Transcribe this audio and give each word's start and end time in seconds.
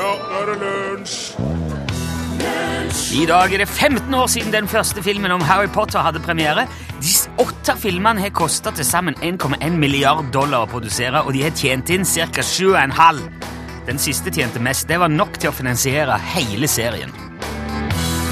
Ja, 0.00 0.14
nå 0.16 0.36
er 0.40 0.46
det 0.48 0.60
lunsj! 0.62 1.16
I 3.12 3.26
dag 3.28 3.52
er 3.52 3.60
det 3.60 3.68
15 3.68 4.14
år 4.14 4.26
siden 4.32 4.52
den 4.52 4.68
første 4.68 5.02
filmen 5.02 5.30
om 5.34 5.42
Harry 5.44 5.68
Potter 5.68 6.00
hadde 6.00 6.22
premiere. 6.24 6.64
De 7.02 7.10
åtte 7.42 7.74
filmene 7.76 8.22
har 8.22 8.32
kosta 8.32 8.72
til 8.72 8.86
sammen 8.86 9.14
1,1 9.20 9.76
milliard 9.76 10.30
dollar 10.32 10.64
å 10.64 10.70
produsere, 10.70 11.20
og 11.20 11.34
de 11.36 11.42
har 11.44 11.52
tjent 11.52 11.92
inn 11.92 12.06
ca. 12.08 12.40
7,5. 12.40 13.20
Den 13.90 14.00
siste 14.00 14.32
tjente 14.32 14.62
mest. 14.62 14.88
Det 14.88 14.96
var 15.02 15.12
nok 15.12 15.36
til 15.36 15.52
å 15.52 15.52
finansiere 15.52 16.16
hele 16.32 16.70
serien. 16.70 17.12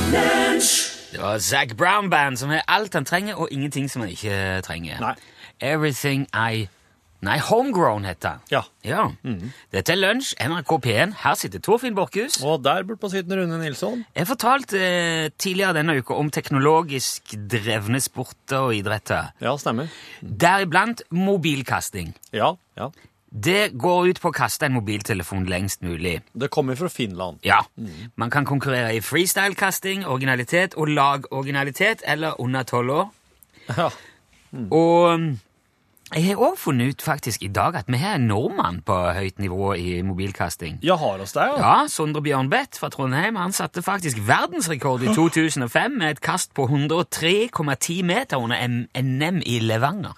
Det 0.09 1.21
var 1.21 1.39
Zac 1.45 1.77
Brown 1.77 2.09
Band 2.11 2.41
som 2.41 2.55
har 2.55 2.65
alt 2.65 2.97
han 2.97 3.05
trenger, 3.05 3.37
og 3.37 3.53
ingenting 3.53 3.91
som 3.93 4.07
han 4.07 4.15
ikke 4.15 4.63
trenger. 4.65 5.05
Nei. 5.05 5.15
Everything 5.61 6.25
I 6.33 6.69
Nei, 7.27 7.39
Homegrown 7.43 8.05
heter 8.07 8.37
han. 8.37 8.43
Ja. 8.53 8.61
Ja. 8.87 9.09
Dette 9.75 9.93
er 9.93 9.99
Lunsj, 9.99 10.37
NRK 10.39 10.71
P1. 10.85 11.17
Her 11.25 11.35
sitter 11.39 11.59
Torfinn 11.65 11.97
Borchhus. 11.97 12.37
Og 12.47 12.63
der 12.63 12.85
bortpå 12.87 13.11
sitter 13.11 13.41
Rune 13.41 13.59
Nilsson. 13.59 14.05
Jeg 14.15 14.29
fortalte 14.29 14.79
eh, 14.79 15.31
tidligere 15.35 15.75
denne 15.81 15.97
uka 15.99 16.15
om 16.15 16.31
teknologisk 16.31 17.35
drevne 17.51 17.99
sporter 18.05 18.69
og 18.69 18.77
idretter. 18.79 19.33
Ja, 19.43 19.57
stemmer. 19.59 19.91
Deriblant 20.23 21.03
mobilkasting. 21.11 22.15
Ja, 22.33 22.55
ja. 22.79 22.93
Det 23.29 23.75
går 23.77 24.07
ut 24.09 24.21
på 24.23 24.31
å 24.31 24.33
kaste 24.33 24.65
en 24.71 24.77
mobiltelefon 24.79 25.43
lengst 25.51 25.83
mulig. 25.85 26.15
Det 26.33 26.49
kommer 26.55 26.79
fra 26.81 26.89
Finland. 26.89 27.43
Ja, 27.45 27.59
Man 28.17 28.31
kan 28.31 28.47
konkurrere 28.49 28.95
i 28.97 29.03
freestyle-kasting, 29.05 30.07
originalitet 30.07 30.79
og 30.79 30.89
lagoriginalitet, 30.89 32.07
eller 32.09 32.41
under 32.41 32.63
tolv 32.65 32.95
år. 32.95 33.11
Ja. 33.77 33.91
Og 34.73 35.13
um, 35.13 35.27
jeg 36.15 36.25
har 36.31 36.41
òg 36.41 36.55
funnet 36.57 36.95
ut 36.95 37.03
faktisk 37.05 37.43
i 37.45 37.51
dag 37.53 37.77
at 37.77 37.89
vi 37.93 37.99
har 38.01 38.17
en 38.17 38.29
nordmann 38.31 38.81
på 38.87 38.95
høyt 39.17 39.39
nivå 39.43 39.75
i 39.77 39.99
mobilkasting. 40.07 40.79
Ja, 40.83 40.97
har 40.97 41.21
oss 41.21 41.35
det, 41.37 41.45
ja. 41.51 41.59
Ja, 41.61 41.89
Sondre 41.93 42.23
Bjørn 42.25 42.49
Bett 42.53 42.79
fra 42.81 42.89
Trondheim 42.93 43.37
han 43.37 43.53
satte 43.53 43.85
faktisk 43.85 44.21
verdensrekord 44.29 45.05
i 45.05 45.13
2005 45.19 45.99
med 46.01 46.17
et 46.17 46.23
kast 46.25 46.55
på 46.57 46.65
103,10 46.69 48.01
meter 48.09 48.41
under 48.41 48.57
NM 49.03 49.43
i 49.45 49.59
Levanger. 49.61 50.17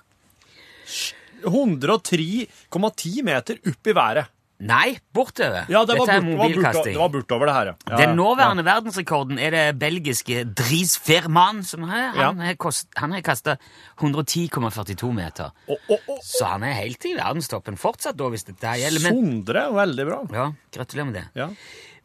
103,10 1.47 3.23
meter 3.27 3.59
opp 3.67 3.91
i 3.91 3.97
været. 3.97 4.31
Nei, 4.61 4.99
bortover. 5.17 5.65
Ja, 5.73 5.81
det 5.89 5.95
var, 5.97 6.05
Dette 6.05 6.17
er 6.19 6.25
mobilkasting. 6.25 6.93
det 6.93 7.01
var 7.01 7.13
bortover 7.15 7.49
det 7.49 7.55
her, 7.57 7.69
ja. 7.71 7.75
ja. 7.89 8.01
Den 8.03 8.11
nåværende 8.19 8.65
verdensrekorden 8.67 9.39
er 9.41 9.55
det 9.55 9.63
belgiske 9.81 10.43
Dries 10.59 10.99
Verman 11.07 11.63
som 11.65 11.87
har. 11.89 12.11
Han 12.19 12.43
har, 12.45 12.59
kost, 12.61 12.91
han 13.01 13.15
har 13.17 13.25
kasta 13.25 13.57
110,42 14.03 15.13
meter. 15.17 15.55
Oh, 15.67 15.79
oh, 15.89 16.03
oh, 16.13 16.19
Så 16.25 16.51
han 16.53 16.67
er 16.69 16.77
helt 16.83 17.09
i 17.09 17.15
verdenstoppen 17.17 17.81
fortsatt, 17.81 18.19
da, 18.21 18.29
hvis 18.29 18.45
dette 18.51 18.75
gjelder. 18.83 19.07
Men, 19.07 19.17
Sondre, 19.17 19.65
veldig 19.79 20.07
bra. 20.11 20.21
ja, 20.37 20.51
gratulerer 20.77 21.09
med 21.09 21.19
det. 21.23 21.25
Ja. 21.41 21.49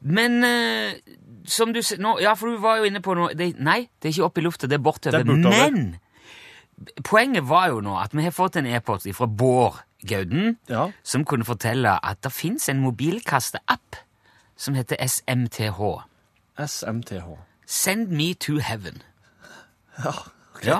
Men 0.05 0.39
uh, 0.45 0.95
som 1.49 1.71
du 1.73 1.81
sier 1.83 1.99
Ja, 2.21 2.35
for 2.37 2.51
du 2.51 2.59
var 2.61 2.79
jo 2.79 2.87
inne 2.87 3.01
på 3.01 3.15
noe 3.17 3.31
det, 3.33 3.55
Nei, 3.63 3.87
det 3.99 4.09
er 4.09 4.13
ikke 4.13 4.27
opp 4.27 4.37
i 4.37 4.43
lufta, 4.45 4.69
det 4.69 4.77
er 4.77 4.83
bortover. 4.85 5.17
Det 5.17 5.25
er 5.25 5.31
bortover. 5.31 5.71
Men 5.75 7.03
poenget 7.07 7.47
var 7.47 7.71
jo 7.71 7.81
nå 7.83 7.95
at 7.99 8.15
vi 8.15 8.23
har 8.25 8.35
fått 8.35 8.59
en 8.59 8.67
e-post 8.67 9.07
fra 9.15 9.27
Bård 9.27 9.81
Gauden 10.07 10.57
Ja. 10.69 10.89
som 11.03 11.25
kunne 11.25 11.45
fortelle 11.47 11.97
at 12.05 12.21
det 12.23 12.31
fins 12.33 12.69
en 12.69 12.79
mobilkasteapp 12.83 13.95
som 14.57 14.75
heter 14.77 14.95
SMTH. 15.03 15.79
SMTH. 16.57 17.27
Send 17.65 18.11
me 18.11 18.33
to 18.33 18.59
heaven. 18.59 19.01
Ja. 20.03 20.11
Ja. 20.63 20.77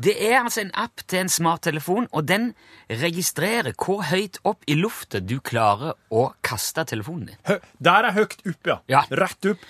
Det 0.00 0.12
er 0.26 0.40
altså 0.42 0.60
en 0.64 0.70
app 0.74 1.00
til 1.08 1.20
en 1.22 1.28
smarttelefon, 1.30 2.08
og 2.12 2.26
den 2.28 2.50
registrerer 2.90 3.72
hvor 3.78 4.02
høyt 4.08 4.38
opp 4.44 4.64
i 4.68 4.74
lufta 4.76 5.20
du 5.22 5.36
klarer 5.44 5.94
å 6.10 6.24
kaste 6.44 6.84
telefonen 6.88 7.28
din. 7.30 7.38
Hø 7.46 7.56
der 7.84 8.08
er 8.10 8.16
høyt 8.16 8.34
opp, 8.42 8.66
ja. 8.68 8.78
Ja. 8.90 9.02
Rett 9.10 9.48
opp. 9.52 9.62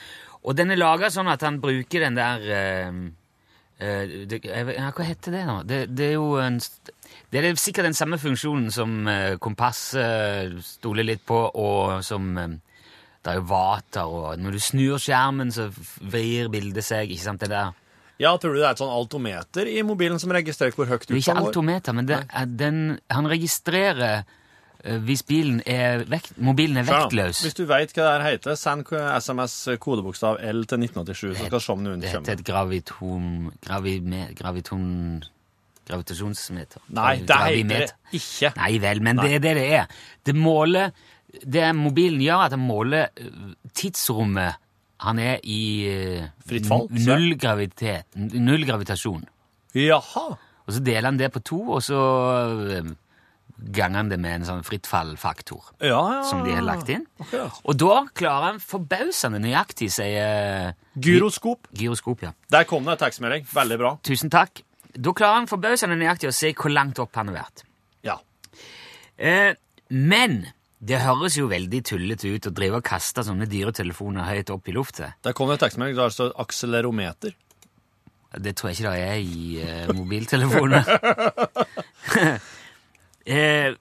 Og 0.44 0.56
den 0.58 0.72
er 0.74 0.80
laga 0.80 1.10
sånn 1.12 1.28
at 1.30 1.44
han 1.46 1.60
bruker 1.62 2.06
den 2.06 2.16
der 2.18 2.46
eh, 2.56 2.90
det, 4.30 4.40
ja, 4.44 4.90
Hva 4.94 5.06
heter 5.06 5.34
det 5.34 5.44
nå? 5.48 5.56
Det, 5.68 5.80
det 5.92 6.10
er 6.12 6.16
jo 6.16 6.34
en 6.42 6.58
Det 6.60 7.40
er 7.40 7.56
sikkert 7.60 7.88
den 7.88 7.96
samme 7.98 8.18
funksjonen 8.22 8.70
som 8.74 9.08
uh, 9.08 9.36
kompass 9.42 9.94
eh, 9.98 10.54
stoler 10.64 11.06
litt 11.06 11.24
på, 11.26 11.38
og 11.54 12.04
som 12.06 12.36
eh, 12.38 12.58
Det 13.24 13.32
er 13.32 13.40
jo 13.40 13.46
vater, 13.50 14.04
og 14.04 14.38
når 14.38 14.56
du 14.56 14.60
snur 14.60 15.00
skjermen, 15.00 15.52
så 15.54 15.70
vrir 16.00 16.50
bildet 16.52 16.84
seg. 16.84 17.10
Ikke 17.10 17.24
sant? 17.24 17.40
Det 17.40 17.50
der. 17.52 17.72
Ja, 18.20 18.36
tror 18.38 18.54
du 18.54 18.60
det 18.60 18.68
er 18.68 18.76
et 18.76 18.82
sånn 18.82 18.92
altometer 18.94 19.66
i 19.66 19.80
mobilen 19.86 20.20
som 20.22 20.32
registrerer 20.34 20.76
hvor 20.76 20.86
høyt 20.86 21.08
Det 21.08 21.16
er 21.16 21.22
ikke 21.22 21.40
altometer, 21.40 21.96
men 21.96 22.06
det 22.06 22.20
den, 22.60 22.80
han 23.10 23.30
registrerer 23.30 24.04
eh, 24.20 24.34
hvis 24.84 25.22
bilen 25.24 25.62
er 25.64 26.02
vekt, 26.10 26.34
mobilen 26.36 26.76
er 26.76 26.84
Ja, 26.84 26.98
vektløs. 27.04 27.40
Hvis 27.46 27.56
du 27.56 27.62
veit 27.68 27.94
hva 27.96 28.18
det 28.20 28.26
heter, 28.26 28.56
send 28.60 28.84
SMS 28.92 29.54
kodebokstav 29.80 30.36
L 30.44 30.66
til 30.68 30.84
1987, 30.84 31.38
så 31.38 31.46
skal 31.46 31.58
vi 31.58 31.64
se 31.64 31.72
om 31.72 31.84
noen 31.86 32.02
Det 32.02 32.10
heter 32.12 32.36
et 32.36 32.44
gravitom... 32.44 33.30
Gravime, 33.64 34.26
graviton... 34.36 35.22
Gravitasjonsmeter. 35.84 36.80
Nei, 36.96 37.18
det 37.28 37.40
heter 37.44 37.68
det 37.68 38.16
ikke. 38.16 38.52
Nei 38.56 38.70
vel, 38.80 39.02
men 39.04 39.18
det 39.20 39.34
er 39.36 39.42
det 39.44 39.54
det 39.58 39.64
er. 39.80 39.96
Det 40.24 40.32
måler 40.36 40.94
Det 41.42 41.64
mobilen 41.76 42.22
gjør, 42.24 42.44
at 42.46 42.54
den 42.54 42.62
måler 42.64 43.10
tidsrommet 43.76 44.60
han 45.04 45.18
er 45.20 45.40
i 45.42 45.60
Fritt 46.48 46.68
fall. 46.68 46.86
Null 46.92 47.34
gravitet. 47.40 48.06
Null 48.16 48.64
gravitasjon. 48.64 49.24
Jaha. 49.76 50.26
Og 50.64 50.72
så 50.72 50.80
deler 50.80 51.10
han 51.10 51.18
det 51.20 51.28
på 51.34 51.42
to, 51.44 51.58
og 51.76 51.82
så 51.84 51.98
det 53.56 54.18
med 54.18 54.40
en 54.40 54.44
sånn 54.44 54.64
fritt 54.66 54.86
fall-faktor 54.86 55.62
Ja, 55.80 56.00
ja. 56.16 56.22
som 56.26 56.42
de 56.44 56.52
har 56.52 56.62
lagt 56.62 56.88
inn. 56.88 57.06
Akkurat. 57.20 57.60
Og 57.64 57.76
da 57.78 58.06
klarer 58.12 58.52
han 58.52 58.60
forbausende 58.60 59.38
nøyaktig, 59.38 59.90
sier 59.94 60.74
Gyroskop. 60.94 61.68
Gyroskop, 61.72 62.22
ja. 62.22 62.32
Der 62.50 62.64
kom 62.64 62.84
det 62.84 62.96
en 62.96 63.04
tekstmelding. 63.06 63.46
Veldig 63.52 63.78
bra. 63.78 63.94
Tusen 64.02 64.30
takk. 64.30 64.62
Da 64.94 65.12
klarer 65.12 65.42
han 65.42 65.48
forbausende 65.50 65.96
nøyaktig 65.98 66.28
å 66.30 66.34
se 66.34 66.52
hvor 66.54 66.70
langt 66.70 66.98
opp 67.02 67.14
han 67.18 67.30
har 67.30 67.44
vært. 67.44 67.64
Ja. 68.06 68.18
Eh, 69.16 69.54
men 69.90 70.44
det 70.84 71.00
høres 71.00 71.38
jo 71.38 71.46
veldig 71.48 71.80
tullete 71.86 72.28
ut 72.34 72.50
å 72.50 72.52
drive 72.54 72.82
og 72.82 72.84
kaste 72.86 73.24
sånne 73.24 73.46
dyretelefoner 73.48 74.26
høyt 74.28 74.50
opp 74.52 74.68
i 74.68 74.74
lufta. 74.76 75.14
Der 75.24 75.32
kom 75.36 75.48
det 75.48 75.56
en 75.58 75.64
tekstmelding 75.64 75.96
det 75.96 76.10
står 76.12 76.34
akselerometer. 76.44 77.34
Det 78.34 78.56
tror 78.58 78.72
jeg 78.72 78.80
ikke 78.80 78.90
det 78.90 79.02
er 79.06 79.20
i 79.22 79.62
uh, 79.62 79.92
mobiltelefoner. 79.94 80.88
eh, 83.26 83.74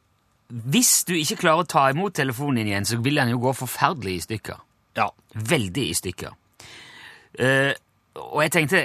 hvis 0.70 1.04
du 1.08 1.14
ikke 1.18 1.40
klarer 1.42 1.64
å 1.64 1.70
ta 1.70 1.88
imot 1.92 2.14
telefonen 2.16 2.62
din 2.62 2.74
igjen, 2.74 2.86
så 2.86 3.00
vil 3.02 3.16
den 3.22 3.32
jo 3.34 3.40
gå 3.42 3.54
forferdelig 3.58 4.16
i 4.20 4.24
stykker. 4.28 4.60
Ja. 5.00 5.08
Veldig 5.34 5.86
i 5.90 5.96
stykker. 5.98 6.36
Eh, 7.40 7.72
og 8.14 8.44
jeg 8.44 8.52
tenkte 8.54 8.82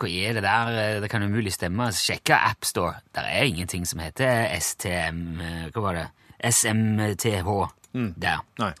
Hva 0.00 0.08
er 0.10 0.32
det 0.34 0.42
der? 0.42 0.70
Eh, 0.82 1.00
Det 1.00 1.10
kan 1.10 1.22
umulig 1.22 1.52
stemme. 1.54 1.92
Sjekka 1.94 2.40
AppStore. 2.48 2.96
Der 3.14 3.28
er 3.30 3.44
ingenting 3.46 3.86
som 3.86 4.00
heter 4.02 4.48
STM 4.58 5.40
eh, 5.40 5.68
Hva 5.70 5.84
var 5.84 5.94
det? 5.94 6.08
SMTH. 6.42 7.52
Der. 7.94 8.42
Nei. 8.58 8.72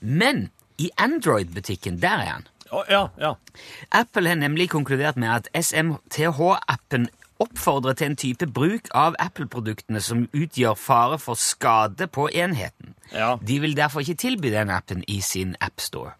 Men 0.00 0.50
i 0.78 0.90
Android-butikken, 1.00 1.96
der 2.00 2.20
er 2.20 2.30
han. 2.34 2.46
Oh, 2.70 2.84
ja, 2.90 3.06
ja. 3.20 3.34
Apple 3.92 4.28
har 4.28 4.36
nemlig 4.36 4.68
konkludert 4.70 5.16
med 5.16 5.28
at 5.28 5.48
SMTH-appen 5.56 7.08
oppfordrer 7.42 7.96
til 7.98 8.10
en 8.10 8.16
type 8.16 8.46
bruk 8.52 8.88
av 8.96 9.16
Apple-produktene 9.20 10.00
som 10.00 10.24
utgjør 10.32 10.76
fare 10.80 11.18
for 11.20 11.34
skade 11.38 12.06
på 12.08 12.28
enheten. 12.32 12.94
Ja. 13.12 13.34
De 13.42 13.58
vil 13.60 13.76
derfor 13.76 14.00
ikke 14.00 14.16
tilby 14.22 14.50
den 14.54 14.70
appen 14.72 15.04
i 15.08 15.20
sin 15.20 15.54
AppStore. 15.60 16.14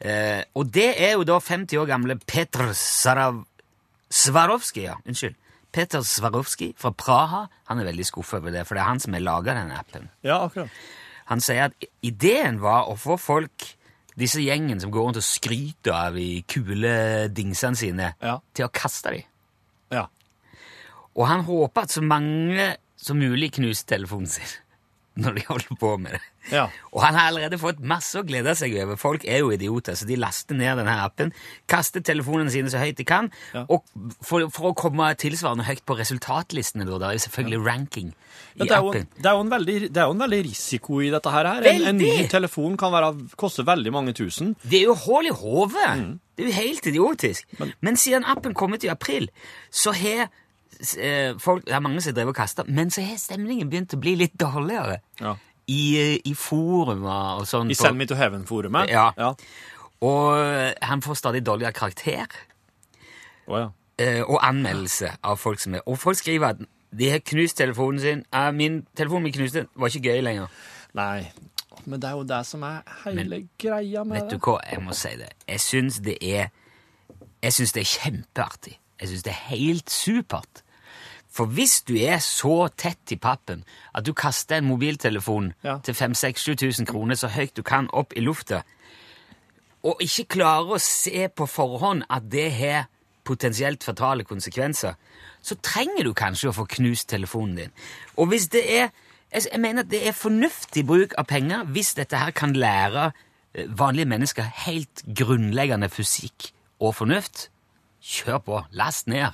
Eh, 0.00 0.42
og 0.54 0.70
det 0.74 0.90
er 1.02 1.14
jo 1.16 1.24
da 1.26 1.38
50 1.40 1.78
år 1.80 1.88
gamle 1.90 2.18
Petr 2.26 2.72
Sarav... 2.78 3.42
Swarovski, 4.14 4.84
ja. 4.86 4.94
Unnskyld. 5.08 5.34
Peter 5.74 6.04
Svarovski 6.06 6.68
fra 6.78 6.92
Praha 6.94 7.40
han 7.66 7.80
er 7.82 7.88
veldig 7.88 8.04
skuffa 8.06 8.38
over 8.38 8.52
det, 8.54 8.62
for 8.68 8.76
det 8.78 8.84
er 8.84 8.90
han 8.92 9.00
som 9.02 9.16
har 9.16 9.24
laga 9.24 9.56
den 9.56 9.72
appen. 9.74 10.04
Ja, 10.22 10.36
akkurat. 10.46 10.70
Han 11.32 11.40
sier 11.42 11.70
at 11.72 11.86
ideen 12.04 12.60
var 12.62 12.86
å 12.92 12.94
få 13.00 13.16
folk, 13.18 13.64
disse 14.14 14.38
gjengen 14.44 14.78
som 14.78 14.92
går 14.94 15.08
rundt 15.08 15.18
og 15.18 15.26
skryter 15.26 15.96
av 15.96 16.14
de 16.14 16.44
kule 16.46 16.92
dingsene 17.34 17.74
sine, 17.80 18.12
Ja. 18.22 18.36
til 18.54 18.68
å 18.68 18.70
kaste 18.70 19.10
dem. 19.16 19.24
Ja. 19.94 20.08
Og 21.14 21.28
han 21.30 21.44
håper 21.46 21.86
at 21.86 21.94
så 21.94 22.02
mange 22.02 22.72
som 22.98 23.20
mulig 23.20 23.52
knuser 23.54 23.86
telefonen 23.94 24.30
sin 24.30 24.50
når 25.20 25.36
de 25.38 25.44
holder 25.46 25.76
på 25.78 25.90
med 26.02 26.16
det. 26.16 26.20
Ja. 26.50 26.64
Og 26.92 27.00
han 27.04 27.16
har 27.16 27.30
allerede 27.30 27.58
fått 27.60 27.78
masse 27.86 28.18
å 28.18 28.24
glede 28.26 28.52
seg 28.58 28.74
over. 28.82 28.98
Folk 29.00 29.24
er 29.30 29.40
jo 29.44 29.52
idioter, 29.54 29.96
så 29.96 30.08
de 30.08 30.18
laster 30.20 30.58
ned 30.58 30.80
denne 30.80 30.96
appen, 31.04 31.30
kaster 31.70 32.02
telefonene 32.04 32.52
sine 32.52 32.72
så 32.72 32.82
høyt 32.82 32.98
de 32.98 33.06
kan, 33.08 33.30
Ja. 33.54 33.64
og 33.68 33.86
for, 34.24 34.48
for 34.52 34.72
å 34.72 34.74
komme 34.78 35.12
tilsvarende 35.20 35.66
høyt 35.68 35.84
på 35.86 35.96
resultatlistene, 36.00 36.86
da, 36.88 36.98
det 36.98 37.08
er 37.08 37.18
jo 37.18 37.24
selvfølgelig 37.28 37.62
ranking 37.64 38.10
i 38.10 38.64
det 38.64 38.70
er, 38.70 38.82
jo, 38.82 38.90
appen. 38.90 39.08
det, 39.14 39.30
er 39.30 39.48
veldig, 39.54 39.78
det 39.94 40.02
er 40.02 40.10
jo 40.10 40.16
en 40.16 40.24
veldig 40.26 40.42
risiko 40.48 41.00
i 41.02 41.10
dette 41.14 41.30
her. 41.34 41.48
En, 41.70 41.88
en 41.90 41.98
ny 41.98 42.26
telefon 42.30 42.76
kan 42.80 42.92
være, 42.94 43.14
koste 43.40 43.64
veldig 43.66 43.94
mange 43.94 44.14
tusen. 44.18 44.54
Det 44.62 44.82
er 44.82 44.88
jo 44.90 44.98
hull 45.06 45.30
i 45.30 45.34
hodet! 45.34 45.90
Mm. 46.02 46.12
Det 46.34 46.42
er 46.42 46.48
jo 46.50 46.54
helt 46.58 46.86
idiotisk. 46.90 47.52
Men, 47.78 47.96
siden 48.00 48.24
appen 48.26 48.56
kom 48.58 48.74
ut 48.74 48.82
i 48.82 48.90
april, 48.90 49.28
så 49.70 49.92
har 49.94 50.26
folk, 51.42 51.64
det 51.66 51.74
er 51.76 51.82
mange 51.84 52.00
som 52.04 52.14
driver 52.16 52.32
og 52.34 52.38
kaster, 52.38 52.64
men 52.68 52.90
så 52.90 53.02
har 53.06 53.16
stemningen 53.20 53.70
begynt 53.70 53.94
å 53.96 54.00
bli 54.00 54.14
litt 54.20 54.34
dårligere. 54.40 55.00
Ja. 55.20 55.34
i, 55.70 56.20
i 56.28 56.34
forumer 56.36 57.38
og 57.40 57.46
sånn. 57.48 57.70
I 57.72 57.76
Send 57.78 57.96
Me 57.96 58.04
to 58.06 58.14
Heaven-forumet? 58.18 58.90
Ja. 58.92 59.06
ja. 59.16 59.30
Og 60.04 60.34
eh, 60.36 60.74
han 60.84 61.00
får 61.02 61.14
stadig 61.22 61.40
dårligere 61.46 61.72
karakter 61.72 62.26
Oh, 63.46 63.58
ja. 63.60 63.68
eh, 64.00 64.22
og 64.24 64.38
anmeldelse 64.44 65.10
av 65.24 65.36
folk 65.36 65.60
som 65.60 65.74
er 65.76 65.82
Og 65.88 65.98
folk 66.00 66.16
skriver 66.16 66.54
at 66.54 66.62
de 66.96 67.08
har 67.10 67.18
knust 67.26 67.56
telefonen 67.58 68.00
sin. 68.00 68.22
Eh, 68.32 68.50
min 68.56 68.82
telefonen 68.96 69.26
min 69.28 69.32
knuste. 69.34 69.66
Var 69.76 69.88
ikke 69.92 70.12
gøy 70.14 70.20
lenger. 70.24 70.52
Nei, 70.94 71.24
men 71.84 72.00
det 72.00 72.08
er 72.08 72.14
jo 72.20 72.22
det 72.28 72.38
som 72.46 72.62
er 72.68 72.82
hele 73.04 73.40
greia 73.60 74.04
med 74.06 74.20
Vet 74.22 74.36
du 74.36 74.38
hva, 74.46 74.60
jeg 74.70 74.84
må 74.84 74.94
si 74.96 75.10
det. 75.20 75.32
Jeg 75.48 75.60
syns 75.60 75.98
det 76.04 76.16
er 76.22 76.52
Jeg 77.42 77.52
syns 77.52 77.72
det 77.76 77.82
er 77.82 77.90
kjempeartig. 77.96 78.76
Jeg 79.00 79.08
syns 79.08 79.22
det 79.26 79.32
er 79.32 79.48
helt 79.50 79.90
supert. 79.90 80.62
For 81.34 81.50
hvis 81.50 81.80
du 81.82 81.96
er 81.98 82.20
så 82.22 82.68
tett 82.78 83.10
i 83.10 83.16
pappen 83.18 83.64
at 83.94 84.06
du 84.06 84.12
kaster 84.14 84.60
en 84.60 84.68
mobiltelefon 84.68 85.52
Ja. 85.64 85.78
til 85.82 85.94
5000-7000 85.94 86.86
kroner 86.86 87.14
så 87.18 87.28
høyt 87.28 87.56
du 87.56 87.62
kan 87.62 87.88
opp 87.92 88.12
i 88.16 88.20
lufta, 88.20 88.62
og 89.84 89.96
ikke 90.00 90.24
klarer 90.38 90.76
å 90.76 90.80
se 90.80 91.26
på 91.28 91.46
forhånd 91.46 92.04
at 92.08 92.30
det 92.32 92.52
har 92.52 92.86
potensielt 93.24 93.84
fatale 93.84 94.24
konsekvenser, 94.24 94.94
så 95.42 95.56
trenger 95.60 96.04
du 96.04 96.12
kanskje 96.14 96.48
å 96.48 96.54
få 96.56 96.64
knust 96.76 97.08
telefonen 97.08 97.56
din. 97.56 97.74
Og 98.16 98.28
hvis 98.30 98.48
det 98.48 98.62
er 98.78 98.88
jeg 99.34 99.58
mener 99.60 99.82
at 99.82 99.90
det 99.90 100.06
er 100.06 100.12
fornuftig 100.14 100.84
bruk 100.86 101.14
av 101.18 101.26
penger 101.26 101.64
hvis 101.74 101.94
dette 101.98 102.16
her 102.16 102.30
kan 102.30 102.52
lære 102.54 103.08
eh, 103.54 103.66
vanlige 103.66 104.06
mennesker 104.06 104.46
helt 104.66 105.02
grunnleggende 105.10 105.88
fysikk 105.90 106.52
og 106.78 106.94
fornuft. 106.94 107.48
Kjør 108.04 108.40
på. 108.44 108.58
Last 108.76 109.06
ned. 109.08 109.32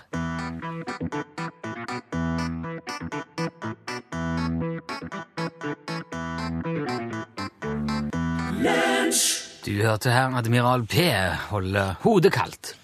Du 9.67 9.75
hørte 9.83 10.13
her 10.15 10.37
Admiral 10.39 10.87
P 10.87 11.03
holde 11.51 11.83
hodet 12.05 12.31
kaldt. 12.35 12.75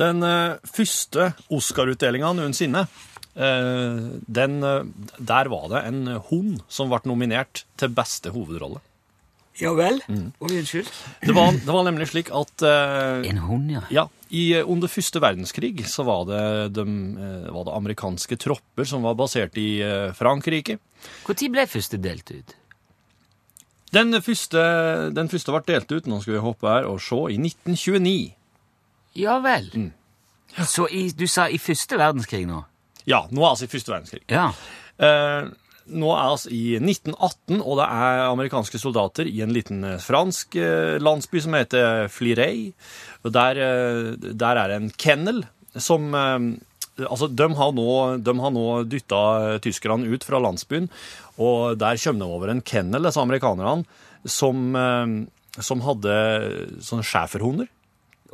Den 0.00 0.24
eh, 0.24 0.56
første 0.64 1.32
Oscar-utdelinga 1.52 2.32
noensinne, 2.38 2.86
eh, 3.36 4.02
den, 4.40 4.58
eh, 4.64 4.84
der 5.18 5.52
var 5.52 5.68
det 5.74 5.84
en 5.90 6.04
hund 6.30 6.60
som 6.72 6.88
ble 6.88 7.02
nominert 7.04 7.66
til 7.76 7.92
beste 7.92 8.32
hovedrolle. 8.32 8.80
Ja 9.58 9.72
vel? 9.74 9.98
Oi, 10.06 10.52
unnskyld. 10.60 10.90
Det 11.24 11.34
var, 11.34 11.50
det 11.56 11.74
var 11.74 11.86
nemlig 11.88 12.06
slik 12.12 12.30
at 12.34 12.62
uh, 12.62 13.24
En 13.26 13.40
hund, 13.42 13.72
ja. 13.74 13.82
ja, 13.90 14.04
i, 14.30 14.52
under 14.60 14.90
første 14.92 15.22
verdenskrig 15.22 15.82
så 15.90 16.04
var 16.06 16.28
det, 16.28 16.42
de, 16.76 16.84
eh, 16.84 17.50
var 17.54 17.66
det 17.66 17.74
amerikanske 17.74 18.38
tropper 18.38 18.86
som 18.86 19.06
var 19.06 19.18
basert 19.18 19.58
i 19.58 19.80
uh, 19.82 20.14
Frankrike. 20.14 20.78
Når 21.26 21.44
ble 21.54 21.66
første 21.70 21.98
delt 22.02 22.30
ut? 22.30 22.54
Den 23.94 24.12
første, 24.20 24.62
den 25.16 25.30
første 25.32 25.54
ble 25.54 25.62
delt 25.66 25.92
ut, 25.92 26.10
nå 26.10 26.20
skal 26.20 26.36
vi 26.36 26.44
hoppe 26.44 26.68
her 26.68 26.88
og 26.90 27.00
se, 27.00 27.22
i 27.32 27.38
1929. 27.40 28.18
Ja 29.18 29.38
vel. 29.42 29.70
Så 30.68 30.88
i, 30.92 31.08
du 31.16 31.26
sa 31.30 31.48
i 31.48 31.58
første 31.60 31.98
verdenskrig 31.98 32.44
nå? 32.48 32.62
Ja, 33.08 33.24
nå 33.32 33.42
er 33.42 33.54
altså 33.54 33.64
i 33.64 33.72
første 33.72 33.94
verdenskrig. 33.94 34.22
Ja. 34.28 34.50
Eh, 35.00 35.48
nå 35.88 36.10
er 36.12 36.22
altså 36.34 36.50
i 36.54 36.76
1918, 36.78 37.60
og 37.62 37.78
det 37.80 37.86
er 37.88 38.22
amerikanske 38.28 38.80
soldater 38.80 39.28
i 39.30 39.40
en 39.44 39.52
liten 39.54 39.84
eh, 39.86 40.00
fransk 40.02 40.58
eh, 40.60 40.96
landsby 41.02 41.42
som 41.44 41.56
heter 41.56 42.08
Flirey. 42.12 42.72
Og 43.24 43.34
der, 43.34 43.60
eh, 43.64 44.10
der 44.18 44.62
er 44.62 44.72
det 44.72 44.80
en 44.82 44.90
kennel 44.96 45.44
som 45.76 46.10
Altså, 46.98 47.28
de 47.30 47.46
har 47.54 47.68
nå, 47.70 47.90
de 48.26 48.32
har 48.42 48.50
nå 48.50 48.62
dytta 48.90 49.18
tyskerne 49.62 50.08
ut 50.10 50.24
fra 50.26 50.40
landsbyen, 50.42 50.88
og 51.38 51.76
der 51.78 52.00
kommer 52.02 52.24
de 52.24 52.26
over 52.26 52.50
en 52.50 52.62
kennel, 52.66 53.06
disse 53.06 53.22
amerikanerne, 53.22 53.84
som, 54.26 54.74
som 55.62 55.84
hadde 55.86 56.16
sånne 56.82 57.06
schæferhunder. 57.06 57.70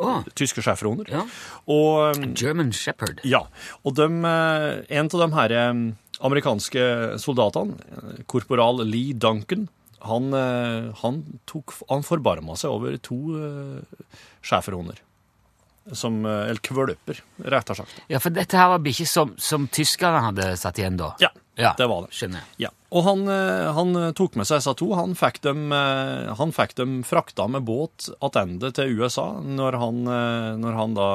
Oh. 0.01 0.25
Tyske 0.35 0.65
schæferhunder. 0.65 1.13
ja. 1.13 1.27
Og 1.69 2.17
German 2.35 2.73
Shepherd. 2.73 3.21
ja, 3.25 3.45
og 3.85 3.95
de, 3.95 4.09
en 4.09 5.11
av 5.13 5.21
de 5.21 5.29
her 5.37 5.55
eh, 5.61 5.75
amerikanske 6.21 7.19
soldatene, 7.23 7.79
eh, 7.97 8.21
korporal 8.31 8.85
Lee 8.87 9.15
Duncan, 9.15 9.69
han, 10.05 10.33
eh, 10.37 10.93
han, 11.01 11.23
tok, 11.49 11.73
han 11.89 12.05
forbarma 12.05 12.57
seg 12.61 12.71
over 12.77 12.97
to 13.01 13.17
uh, 13.41 14.05
schæferhunder. 14.45 14.99
Som, 15.93 16.23
eh, 16.25 16.47
eller 16.49 16.61
kvølper, 16.65 17.19
rett 17.45 17.71
og 17.73 17.77
slett. 17.77 17.97
Ja, 18.09 18.21
for 18.21 18.33
dette 18.33 18.57
her 18.57 18.71
var 18.73 18.81
bikkjer 18.85 19.09
som, 19.09 19.35
som 19.37 19.67
tyskerne 19.69 20.23
hadde 20.25 20.55
satt 20.61 20.79
igjen 20.81 20.97
da? 21.01 21.11
Ja, 21.21 21.29
Ja, 21.61 21.71
det 21.79 21.87
var 21.87 22.03
det. 22.07 22.15
Skjønner 22.17 22.41
jeg. 22.41 22.65
Ja. 22.65 22.71
Og 22.91 23.05
han, 23.07 23.21
eh, 23.31 23.69
han 23.77 23.93
tok 24.17 24.35
med 24.41 24.49
seg 24.49 24.59
disse 24.59 24.73
to. 24.81 24.89
Han 24.97 25.13
fikk 25.15 25.43
dem, 25.45 25.69
eh, 25.77 26.33
han 26.35 26.55
fikk 26.57 26.73
dem 26.81 26.97
frakta 27.07 27.47
med 27.53 27.63
båt 27.69 28.09
tilbake 28.09 28.73
til 28.75 28.97
USA 28.99 29.27
når 29.45 29.79
han, 29.79 30.01
eh, 30.09 30.51
når 30.59 30.79
han 30.81 30.97
da 30.97 31.09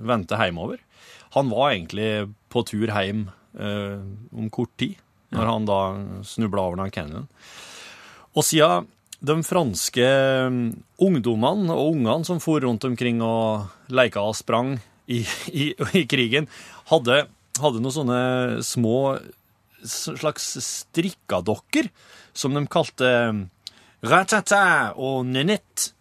vendte 0.00 0.38
hjemover. 0.38 0.78
Han 1.34 1.50
var 1.50 1.72
egentlig 1.72 2.32
på 2.48 2.62
tur 2.64 2.86
hjem 2.88 3.26
eh, 3.58 4.00
om 4.32 4.50
kort 4.52 4.72
tid, 4.80 4.96
når 5.32 5.48
han 5.48 5.68
da 5.68 5.78
snubla 6.28 6.66
over 6.68 6.82
den 6.82 6.92
canyonen. 6.94 7.28
Og 8.32 8.46
siden 8.46 8.88
de 9.22 9.36
franske 9.46 10.06
mm, 10.50 10.64
ungdommene 11.06 11.74
og 11.74 11.94
ungene 11.94 12.26
som 12.26 12.40
for 12.42 12.64
rundt 12.64 12.84
omkring 12.88 13.20
og 13.22 13.68
leika 13.92 14.24
og 14.24 14.34
sprang 14.38 14.74
i, 15.06 15.22
i, 15.62 15.70
i 15.94 16.04
krigen, 16.10 16.48
hadde, 16.90 17.26
hadde 17.60 17.82
noen 17.82 17.96
sånne 17.96 18.22
små 18.66 18.98
slags 19.82 20.52
strikkadokker 20.62 21.88
som 22.36 22.54
de 22.56 22.64
kalte 22.70 23.10
mm, 23.34 23.42
Ratata 24.02 24.64
og 24.98 25.26
Nenette. 25.30 25.92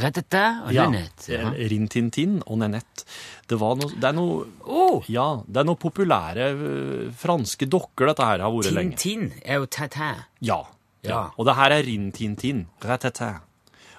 Rettete 0.00 0.42
og 0.66 0.72
Nenette. 0.74 1.28
Ja. 1.32 1.50
Rintintin 1.70 2.38
og 2.46 2.58
Nenette. 2.62 3.04
Det, 3.50 3.58
var 3.60 3.76
noe, 3.80 3.90
det 3.96 4.06
er 4.10 4.16
noe 4.16 4.44
Oh, 4.70 5.04
ja, 5.10 5.28
det 5.46 5.62
er 5.62 5.66
noen 5.68 5.80
populære 5.82 6.50
øh, 6.54 7.06
franske 7.18 7.66
dokker 7.70 8.10
dette 8.12 8.26
her 8.28 8.44
har 8.44 8.52
vært 8.54 8.70
lenge. 8.76 8.96
Tintin 9.00 9.30
er 9.44 9.62
jo 9.62 9.66
tata. 9.70 10.12
Ja. 10.44 10.60
Ja. 11.06 11.30
Og 11.40 11.46
det 11.48 11.56
her 11.56 11.72
er 11.78 11.86
Rintintin, 11.86 12.66
Retete 12.84 13.32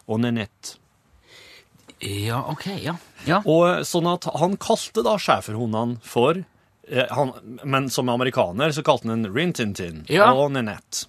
og 0.07 0.21
Nenette. 0.23 0.77
Ja, 2.01 2.39
ok, 2.49 2.65
ja. 2.81 2.95
ja. 3.29 3.41
Og 3.45 3.83
sånn 3.85 4.07
at 4.09 4.25
han 4.41 4.55
kalte 4.61 5.03
da 5.05 5.17
schæferhundene 5.21 5.99
for 6.01 6.39
eh, 6.89 7.11
han, 7.13 7.33
Men 7.61 7.91
som 7.93 8.09
amerikaner 8.09 8.73
så 8.73 8.81
kalte 8.85 9.05
han 9.09 9.21
den 9.27 9.35
Rintintin 9.35 10.05
Ja. 10.09 10.31
og 10.33 10.49
Nenette. 10.55 11.05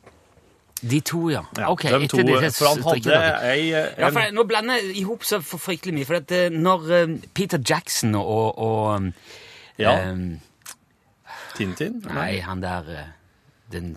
De 0.83 0.99
to, 1.01 1.29
ja. 1.31 1.45
Ja, 1.59 1.71
ok, 1.71 1.83
de 1.83 2.09
to, 2.11 2.17
det, 2.17 2.27
disse 2.43 2.59
for 2.59 2.73
han 2.73 2.83
hadde 2.83 3.19
ei 3.53 3.69
eh, 3.71 3.93
Ja, 4.03 4.09
for 4.11 4.35
Nå 4.35 4.43
blander 4.51 4.81
jeg 4.81 4.97
i 4.99 5.05
hop 5.07 5.23
så 5.27 5.39
for 5.45 5.63
fryktelig 5.63 5.95
mye. 5.95 6.09
For 6.09 6.19
at 6.19 6.33
eh, 6.35 6.49
når 6.51 6.89
eh, 6.97 7.13
Peter 7.35 7.63
Jackson 7.63 8.17
og, 8.19 8.59
og 8.59 9.13
Ja. 9.79 9.95
Um, 10.11 10.41
Tintin? 11.57 12.01
Nei, 12.11 12.41
han 12.43 12.63
der 12.65 12.91
eh, 12.91 13.07
Den 13.73 13.95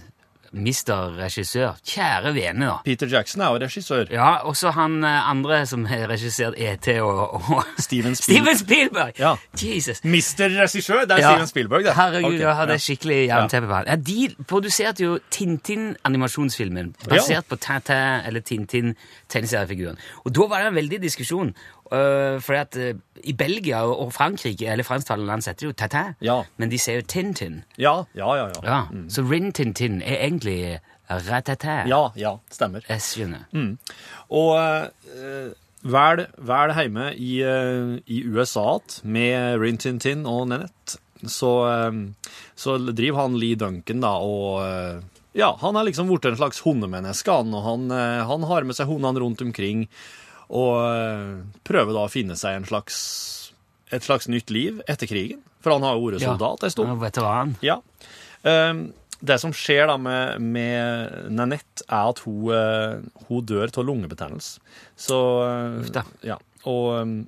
mister 0.55 1.13
regissør. 1.19 1.75
Kjære 1.85 2.31
vene, 2.35 2.65
da. 2.69 2.75
Peter 2.85 3.07
Jackson 3.11 3.41
er 3.43 3.51
jo 3.53 3.59
regissør. 3.65 4.05
Ja, 4.13 4.29
også 4.47 4.71
han 4.75 5.03
eh, 5.03 5.29
andre 5.29 5.61
som 5.67 5.85
har 5.89 6.07
regissert 6.09 6.55
ET 6.57 6.87
og, 7.01 7.35
og 7.51 7.63
Steven 7.79 8.15
Spiel- 8.15 8.39
Steven 8.39 8.57
Spielberg! 8.57 9.19
Ja. 9.19 9.35
Jesus. 9.61 10.03
Mister 10.03 10.49
regissør, 10.61 11.05
det 11.05 11.17
er 11.19 11.23
Ja. 11.25 11.31
Steven 11.33 11.47
Spielberg, 11.47 11.83
det. 11.83 11.95
Herregud, 11.95 12.25
okay. 12.33 12.39
jeg 12.39 12.55
hadde 12.55 12.77
ja. 12.79 12.83
skikkelig 12.87 13.19
jernteppe 13.27 13.67
på 13.67 13.73
han. 13.81 13.87
Ja, 13.87 13.95
de 13.95 14.35
produserte 14.47 15.03
jo 15.03 15.19
Tintin-animasjonsfilmen, 15.31 16.93
basert 17.09 17.45
på 17.49 17.55
Tintin, 17.55 18.25
eller 18.27 18.41
Tintin-tegneseriefiguren. 18.41 19.97
Og 20.25 20.35
da 20.35 20.47
var 20.51 20.63
det 20.63 20.67
en 20.73 20.79
veldig 20.81 21.01
diskusjon, 21.03 21.53
øh, 21.91 22.41
fordi 22.41 22.57
at 22.59 22.77
uh, 22.95 22.99
i 23.23 23.33
Belgia 23.33 23.83
og 23.85 24.13
Frankrike, 24.13 24.67
eller 24.67 24.83
fransktalende 24.83 25.27
land, 25.27 25.41
setter 25.41 25.67
jo 25.67 25.71
Tintin, 25.73 26.15
Ja. 26.21 26.41
men 26.57 26.71
de 26.71 26.77
ser 26.79 26.95
jo 26.95 27.01
Tintin. 27.07 27.63
Ja, 27.77 28.03
ja, 28.15 28.35
ja. 28.35 28.47
Ja, 28.47 28.61
Ja, 28.63 28.81
Så 29.09 29.21
Rin 29.31 29.51
Tintin 29.53 30.01
er 30.01 30.17
egentlig 30.27 30.79
Ratata. 31.09 31.83
ja, 31.87 32.09
ja 32.15 32.35
stemmer. 32.51 32.81
Jeg 32.89 33.01
skjønner. 33.01 33.45
Og 34.29 34.55
uh, 34.55 35.51
vel, 35.85 36.25
vel 36.41 36.73
hjemme 36.73 37.11
i, 37.15 37.41
eh, 37.45 37.99
i 38.09 38.23
USA 38.25 38.79
igjen 38.79 39.11
med 39.13 39.59
Rin 39.61 39.77
Tin 39.77 39.99
Tin 39.99 40.25
og 40.25 40.47
Nenette, 40.49 40.97
så, 41.29 41.51
eh, 41.69 42.31
så 42.57 42.77
driver 42.91 43.21
han 43.21 43.37
Lee 43.37 43.55
Duncan 43.55 44.01
da, 44.01 44.15
og 44.17 44.63
eh, 44.65 45.03
ja, 45.37 45.51
han 45.61 45.75
er 45.77 45.85
liksom 45.85 46.07
blitt 46.09 46.25
en 46.25 46.37
slags 46.39 46.63
hundemenneske, 46.65 47.29
han, 47.31 47.53
og 47.53 47.63
han, 47.67 47.85
eh, 47.91 48.23
han 48.25 48.43
har 48.49 48.63
med 48.65 48.75
seg 48.77 48.87
hundene 48.89 49.21
rundt 49.21 49.41
omkring, 49.45 49.85
og 50.49 50.73
eh, 50.85 51.31
prøver 51.65 51.95
da 51.95 52.05
å 52.05 52.11
finne 52.11 52.37
seg 52.39 52.59
en 52.59 52.67
slags, 52.69 52.97
et 53.93 54.05
slags 54.05 54.29
nytt 54.31 54.53
liv 54.53 54.81
etter 54.91 55.09
krigen, 55.09 55.41
for 55.63 55.75
han 55.75 55.85
har 55.85 55.97
jo 55.97 56.11
vært 56.11 56.25
soldat 56.25 56.65
en 56.65 56.73
stund. 56.73 56.91
Ja, 56.91 56.95
er 56.95 57.01
veteran. 57.01 57.55
Ja. 57.65 57.79
Ehm, 58.45 58.87
det 59.25 59.39
som 59.41 59.53
skjer 59.55 59.87
da 59.89 59.95
med, 59.97 60.41
med 60.43 61.31
Nanette, 61.33 61.85
er 61.87 62.11
at 62.11 62.21
hun, 62.27 62.49
eh, 62.53 63.25
hun 63.29 63.45
dør 63.47 63.71
av 63.71 63.87
lungebetennelse. 63.87 64.61
Så 64.99 65.19
eh. 65.47 66.03
Ja. 66.27 66.37
Og 66.69 66.89
ehm, 66.99 67.19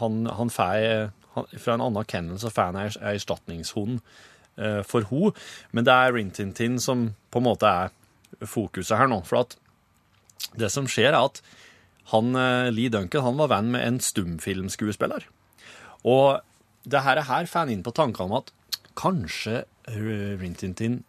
han, 0.00 0.24
han 0.26 0.50
får 0.50 1.12
Fra 1.60 1.74
en 1.76 1.84
annen 1.84 2.06
kennel 2.08 2.38
så 2.40 2.48
får 2.48 2.70
han 2.72 2.78
ei 2.80 3.12
erstatningshund 3.12 4.00
for 4.88 5.04
hun, 5.10 5.34
men 5.76 5.84
det 5.84 5.92
er 5.92 6.14
Rintintin 6.16 6.78
som 6.80 7.02
på 7.28 7.42
en 7.42 7.44
måte 7.44 7.68
er 7.68 8.46
fokuset 8.48 8.96
her 8.96 9.10
nå. 9.12 9.18
For 9.28 9.42
at 9.42 9.52
det 10.56 10.70
som 10.72 10.88
skjer, 10.88 11.12
er 11.12 11.18
at 11.20 11.42
han, 12.12 12.36
eh, 12.38 12.70
Lee 12.74 12.92
Duncan 12.92 13.24
han 13.26 13.40
var 13.40 13.50
venn 13.54 13.72
med 13.74 13.86
en 13.86 13.98
stumfilmskuespiller. 14.02 15.26
Og 16.06 16.40
det 16.86 17.02
her, 17.02 17.18
er 17.18 17.28
her 17.30 17.50
får 17.50 17.64
han 17.64 17.74
inn 17.74 17.84
på 17.86 17.94
tankene 17.96 18.30
om 18.30 18.38
at 18.38 18.52
kanskje 18.96 19.64
eh, 19.90 20.36
Rintintin 20.38 21.02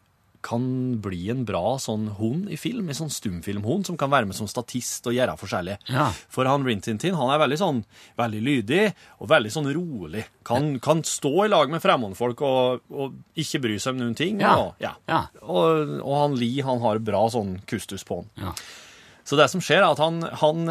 kan 0.47 0.63
bli 1.03 1.27
en 1.33 1.41
bra 1.47 1.75
sånn 1.81 2.05
hund 2.19 2.47
i 2.53 2.57
film, 2.59 2.87
en 2.87 2.95
sånn 2.95 3.11
stumfilmhund 3.11 3.87
som 3.89 3.97
kan 3.99 4.11
være 4.13 4.29
med 4.29 4.37
som 4.37 4.47
statist 4.47 5.07
og 5.09 5.15
gjøre 5.17 5.35
forskjellig. 5.39 5.75
Ja. 5.91 6.05
For 6.31 6.47
han 6.47 6.63
Rintintin 6.63 7.17
han 7.17 7.33
er 7.33 7.41
veldig 7.41 7.57
sånn, 7.59 7.81
veldig 8.19 8.41
lydig 8.45 8.83
og 9.17 9.31
veldig 9.33 9.51
sånn 9.53 9.69
rolig. 9.75 10.23
Kan, 10.47 10.77
kan 10.83 11.03
stå 11.07 11.33
i 11.43 11.51
lag 11.51 11.73
med 11.73 11.83
fremmedfolk 11.83 12.43
og, 12.47 12.85
og 12.93 13.17
ikke 13.35 13.63
bry 13.65 13.77
seg 13.81 13.97
om 13.97 14.03
noen 14.05 14.17
ting. 14.17 14.39
Ja. 14.45 14.55
Og, 14.61 14.83
ja. 14.83 14.95
Ja. 15.09 15.25
Og, 15.43 15.97
og 15.99 16.19
han 16.21 16.37
Lee 16.39 16.65
han 16.65 16.83
har 16.85 17.03
bra 17.03 17.25
sånn 17.33 17.57
kustus 17.67 18.07
på 18.07 18.21
han. 18.21 18.53
Så 19.27 19.35
det 19.35 19.49
som 19.51 19.59
skjer, 19.63 19.83
er 19.83 19.91
at 19.91 19.99
han, 19.99 20.21
han, 20.39 20.69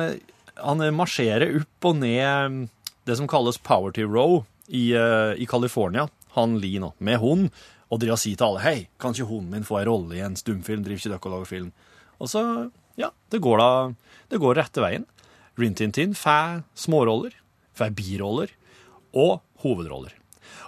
han 0.56 0.84
marsjerer 0.96 1.58
opp 1.60 1.90
og 1.90 1.98
ned 2.00 2.62
det 3.06 3.16
som 3.18 3.28
kalles 3.28 3.60
Powerty 3.60 4.06
Row 4.08 4.46
i, 4.66 4.90
eh, 4.96 5.36
i 5.36 5.46
California, 5.46 6.08
han 6.34 6.56
Lee 6.62 6.80
nå, 6.82 6.94
med 6.98 7.20
hund, 7.22 7.50
og 7.86 8.00
driver 8.00 8.16
og 8.16 8.22
sier 8.22 8.38
til 8.38 8.48
alle 8.48 8.64
Hei, 8.64 8.78
kan 8.98 9.14
ikke 9.14 9.28
hunden 9.28 9.52
min 9.52 9.66
få 9.66 9.78
en 9.80 9.90
rolle 9.90 10.16
i 10.16 10.24
en 10.24 10.34
stumfilm? 10.38 10.82
Driver 10.82 10.98
ikke 10.98 11.12
dere 11.12 11.20
og 11.20 11.34
lager 11.36 11.50
film? 11.52 11.68
Og 12.18 12.32
så, 12.32 12.42
ja, 12.98 13.12
det 13.30 13.42
går 13.44 13.60
da 13.60 13.70
Det 14.32 14.40
går 14.42 14.56
rette 14.58 14.82
veien. 14.82 15.04
Rintintin 15.56 16.16
får 16.18 16.64
småroller, 16.74 17.36
får 17.78 17.92
biroller 17.94 18.50
og 19.14 19.38
hovedroller. 19.62 20.16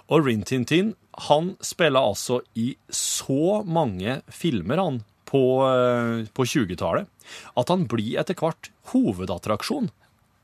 Og 0.07 0.23
Rintintin 0.29 0.93
han 1.27 1.51
spiller 1.59 1.99
altså 1.99 2.39
i 2.55 2.71
så 2.89 3.59
mange 3.67 4.21
filmer 4.31 4.79
han 4.79 5.01
på, 5.29 5.43
eh, 5.69 6.25
på 6.33 6.45
20-tallet 6.49 7.09
at 7.61 7.69
han 7.69 7.85
blir 7.89 8.17
etter 8.21 8.37
hvert 8.37 8.71
hovedattraksjon 8.93 9.91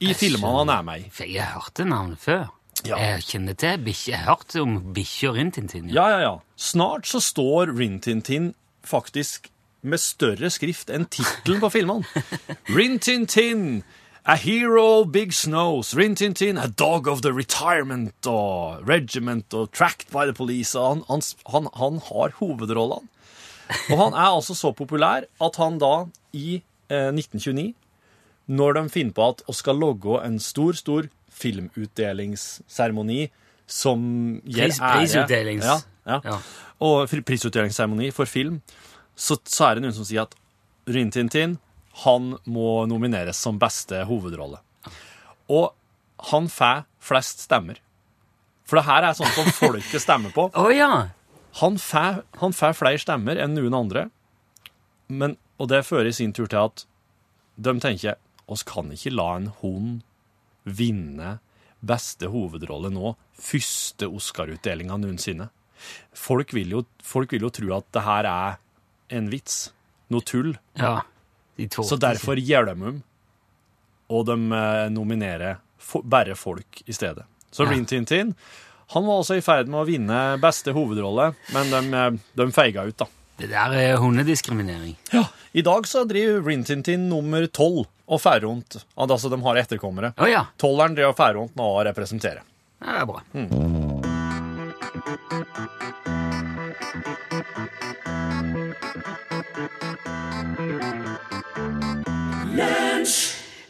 i 0.04 0.14
filmene 0.18 0.62
han 0.62 0.72
er 0.74 0.86
med 0.86 1.06
i. 1.06 1.10
For 1.14 1.30
jeg 1.30 1.44
har 1.46 1.64
hørt 1.64 1.80
det 1.80 1.88
navnet 1.90 2.22
før. 2.22 2.48
Ja. 2.86 3.00
Jeg 3.00 3.26
kjenner 3.30 3.58
til 3.58 3.82
bikkje. 3.82 4.12
Jeg 4.12 4.22
har 4.22 4.36
hørt 4.36 4.56
om 4.62 4.78
bikkja 4.94 5.34
Rintintin. 5.34 5.90
Ja, 5.94 6.10
ja, 6.12 6.20
ja. 6.26 6.34
Snart 6.60 7.08
så 7.10 7.22
står 7.24 7.72
Rintintin 7.78 8.54
faktisk 8.86 9.50
med 9.86 10.02
større 10.02 10.50
skrift 10.54 10.92
enn 10.94 11.08
tittelen 11.10 11.62
på 11.64 11.72
filmene. 11.74 12.26
Rintintin, 12.78 13.84
a 14.26 14.36
hero 14.42 14.84
of 15.00 15.12
big 15.14 15.34
snows. 15.34 15.94
Rintintin, 15.96 16.60
a 16.62 16.68
dog 16.68 17.08
of 17.08 17.22
the 17.22 17.32
retirement 17.34 18.28
og 18.30 18.86
regiment 18.90 19.54
og 19.54 19.72
tracked 19.72 20.12
by 20.12 20.26
the 20.26 20.34
police. 20.34 20.78
Han, 20.78 21.06
han, 21.10 21.24
han, 21.54 21.72
han 21.80 22.02
har 22.10 22.38
hovedrollene. 22.42 23.08
Og 23.92 23.98
han 24.00 24.14
er 24.14 24.30
altså 24.32 24.56
så 24.58 24.72
populær 24.78 25.26
at 25.42 25.56
han 25.62 25.78
da 25.82 25.94
i 26.38 26.58
eh, 26.90 27.10
1929, 27.12 27.74
når 28.56 28.74
de 28.78 28.84
finner 28.94 29.16
på 29.18 29.28
at 29.34 29.42
vi 29.48 29.54
skal 29.58 29.80
logge 29.82 30.20
en 30.22 30.36
stor, 30.44 30.74
stor 30.78 31.08
filmutdelingsseremoni 32.06 33.30
som 33.68 34.02
gir 34.46 34.68
Pris- 34.70 34.80
ære 34.82 35.00
prisutdelings- 35.02 35.64
Ja, 35.66 35.80
ja. 36.06 36.20
Ja. 36.24 36.38
Og 36.86 37.10
prisutdelingsseremoni 37.26 38.12
for 38.14 38.26
film, 38.30 38.62
så, 39.16 39.38
så 39.46 39.70
er 39.72 39.76
det 39.80 39.84
noen 39.88 39.96
som 39.96 40.06
sier 40.06 40.22
at 40.28 40.36
Rintintin 40.88 41.58
han 42.04 42.36
må 42.46 42.86
nomineres 42.92 43.38
som 43.40 43.58
beste 43.58 44.04
hovedrolle. 44.06 44.60
Og 45.50 45.72
han 46.32 46.48
får 46.52 46.84
flest 47.00 47.46
stemmer. 47.48 47.80
For 48.66 48.78
det 48.80 48.86
her 48.88 49.04
er 49.08 49.14
sånn 49.18 49.32
som 49.34 49.46
folket 49.56 50.02
stemmer 50.04 50.34
på. 50.36 50.50
Å 50.52 50.70
ja! 50.76 50.90
Han 51.62 51.78
får, 51.80 52.76
flere 52.76 53.00
stemmer 53.00 53.40
enn 53.40 53.56
noen 53.56 53.76
andre, 53.78 54.10
men, 55.08 55.38
og 55.62 55.70
det 55.72 55.86
fører 55.88 56.10
i 56.10 56.16
sin 56.16 56.34
tur 56.36 56.50
til 56.52 56.60
at 56.66 56.86
de 57.56 57.74
tenker 57.80 58.18
oss 58.52 58.66
kan 58.68 58.92
ikke 58.92 59.14
la 59.14 59.28
en 59.38 59.48
hund 59.62 60.02
vinne 60.66 61.38
beste 61.86 62.28
hovedrolle 62.34 62.90
nå, 62.94 63.14
første 63.38 64.10
Oscar-utdelinga 64.10 64.98
noensinne. 65.00 65.50
Folk 66.18 66.54
vil, 66.56 66.72
jo, 66.74 66.84
folk 67.04 67.36
vil 67.36 67.46
jo 67.46 67.52
tro 67.54 67.72
at 67.78 67.88
det 67.94 68.04
her 68.06 68.30
er 68.30 68.58
en 69.16 69.30
vits, 69.30 69.70
noe 70.10 70.26
tull, 70.26 70.56
ja. 70.80 71.02
De 71.56 71.70
så 71.72 71.96
derfor 71.96 72.36
gjemmer 72.36 72.98
de, 72.98 73.04
og 74.12 74.26
de 74.28 74.36
eh, 74.58 74.88
nominerer 74.92 75.62
bare 76.04 76.36
folk 76.36 76.82
i 76.86 76.94
stedet. 76.94 77.24
Så 77.52 77.64
Ja. 77.64 77.72
Rin 77.72 77.86
Tin 77.86 78.36
han 78.94 79.06
var 79.06 79.22
også 79.22 79.38
i 79.40 79.44
ferd 79.46 79.68
med 79.72 79.82
å 79.82 79.88
vinne 79.88 80.20
beste 80.42 80.74
hovedrolle, 80.76 81.32
men 81.56 81.72
de, 81.74 81.82
eh, 81.98 82.12
de 82.38 82.52
feiga 82.56 82.86
ut, 82.86 82.98
da. 82.98 83.08
Det 83.38 83.50
der 83.52 83.74
er 83.76 83.98
hundediskriminering. 84.00 84.96
Ja. 85.12 85.26
I 85.52 85.62
dag 85.66 85.88
så 85.88 86.06
driver 86.08 86.46
Rin 86.48 86.64
Tin 86.64 87.10
nummer 87.10 87.48
tolv 87.48 87.86
og 88.08 88.22
fer 88.22 88.40
rundt. 88.46 88.78
Altså, 88.96 89.30
de 89.30 89.42
har 89.44 89.56
etterkommere. 89.60 90.14
Å 90.16 90.30
ja. 90.30 90.46
Tolleren 90.62 90.96
driver 90.96 91.12
og 91.12 91.20
fer 91.20 91.34
rundt 91.40 91.56
nå 91.60 91.68
og 91.80 91.86
representerer. 91.90 92.44
ja. 92.80 92.86
Det 92.86 93.02
er 93.02 93.06
bra. 93.10 93.22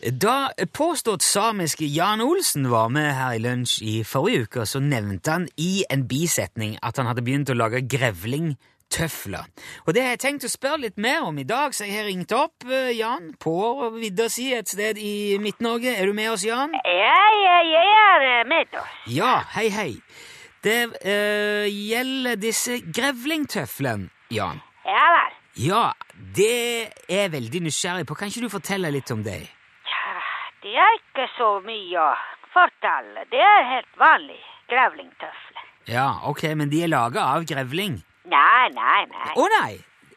Da 0.05 0.51
påstått 0.73 1.23
samiske 1.25 1.85
Jan 1.85 2.21
Olsen 2.21 2.69
var 2.69 2.91
med 2.93 3.07
her 3.17 3.33
i 3.33 3.39
lunsj 3.41 3.79
i 3.81 3.93
forrige 4.05 4.43
uke, 4.45 4.65
så 4.69 4.77
nevnte 4.77 5.33
han 5.33 5.47
i 5.57 5.81
en 5.89 6.03
bisetning 6.05 6.75
at 6.85 6.99
han 7.01 7.09
hadde 7.09 7.23
begynt 7.25 7.49
å 7.49 7.55
lage 7.57 7.81
grevlingtøfler. 7.89 9.47
Og 9.87 9.97
det 9.97 10.03
har 10.05 10.13
jeg 10.13 10.21
tenkt 10.21 10.45
å 10.45 10.51
spørre 10.53 10.83
litt 10.83 11.01
mer 11.01 11.25
om 11.25 11.39
i 11.41 11.47
dag, 11.49 11.73
så 11.73 11.87
jeg 11.87 11.97
har 11.97 12.05
ringt 12.05 12.35
opp 12.37 12.67
eh, 12.69 12.91
Jan 12.99 13.31
på 13.41 13.55
vidda 13.95 14.29
si 14.29 14.51
et 14.53 14.69
sted 14.69 15.01
i 15.01 15.39
Midt-Norge. 15.41 15.97
Er 15.97 16.05
du 16.05 16.13
med 16.13 16.35
oss, 16.35 16.45
Jan? 16.45 16.77
Ja, 16.85 17.25
ja, 17.41 17.57
jeg 17.71 17.97
er 18.03 18.27
eh, 18.29 18.45
med 18.53 18.77
oss. 18.77 19.01
Ja, 19.09 19.33
hei, 19.57 19.67
hei. 19.73 19.89
Det 20.61 20.79
øh, 21.01 21.65
gjelder 21.65 22.37
disse 22.45 22.77
grevlingtøflene, 22.85 24.13
Jan. 24.37 24.61
Ja 24.85 25.09
vel. 25.17 25.35
Ja, 25.65 25.83
det 26.37 26.93
er 27.09 27.29
veldig 27.33 27.65
nysgjerrig 27.71 28.05
på. 28.05 28.13
Kan 28.13 28.29
ikke 28.29 28.45
du 28.45 28.53
fortelle 28.53 28.93
litt 28.93 29.09
om 29.09 29.25
det? 29.25 29.47
Det 30.65 30.73
er 30.81 30.95
ikke 30.97 31.27
så 31.35 31.47
mye 31.61 32.01
å 32.01 32.11
fortelle. 32.49 33.27
Det 33.29 33.37
er 33.37 33.67
helt 33.69 33.99
vanlig 34.01 34.39
grevlingtøfle. 34.71 35.65
Ja, 35.85 36.07
ok, 36.25 36.41
men 36.57 36.71
de 36.71 36.79
er 36.81 36.89
laga 36.89 37.27
av 37.35 37.45
grevling? 37.45 37.99
Nei, 38.31 38.71
nei, 38.73 39.03
nei. 39.11 39.27
Å 39.37 39.45
nei! 39.59 39.75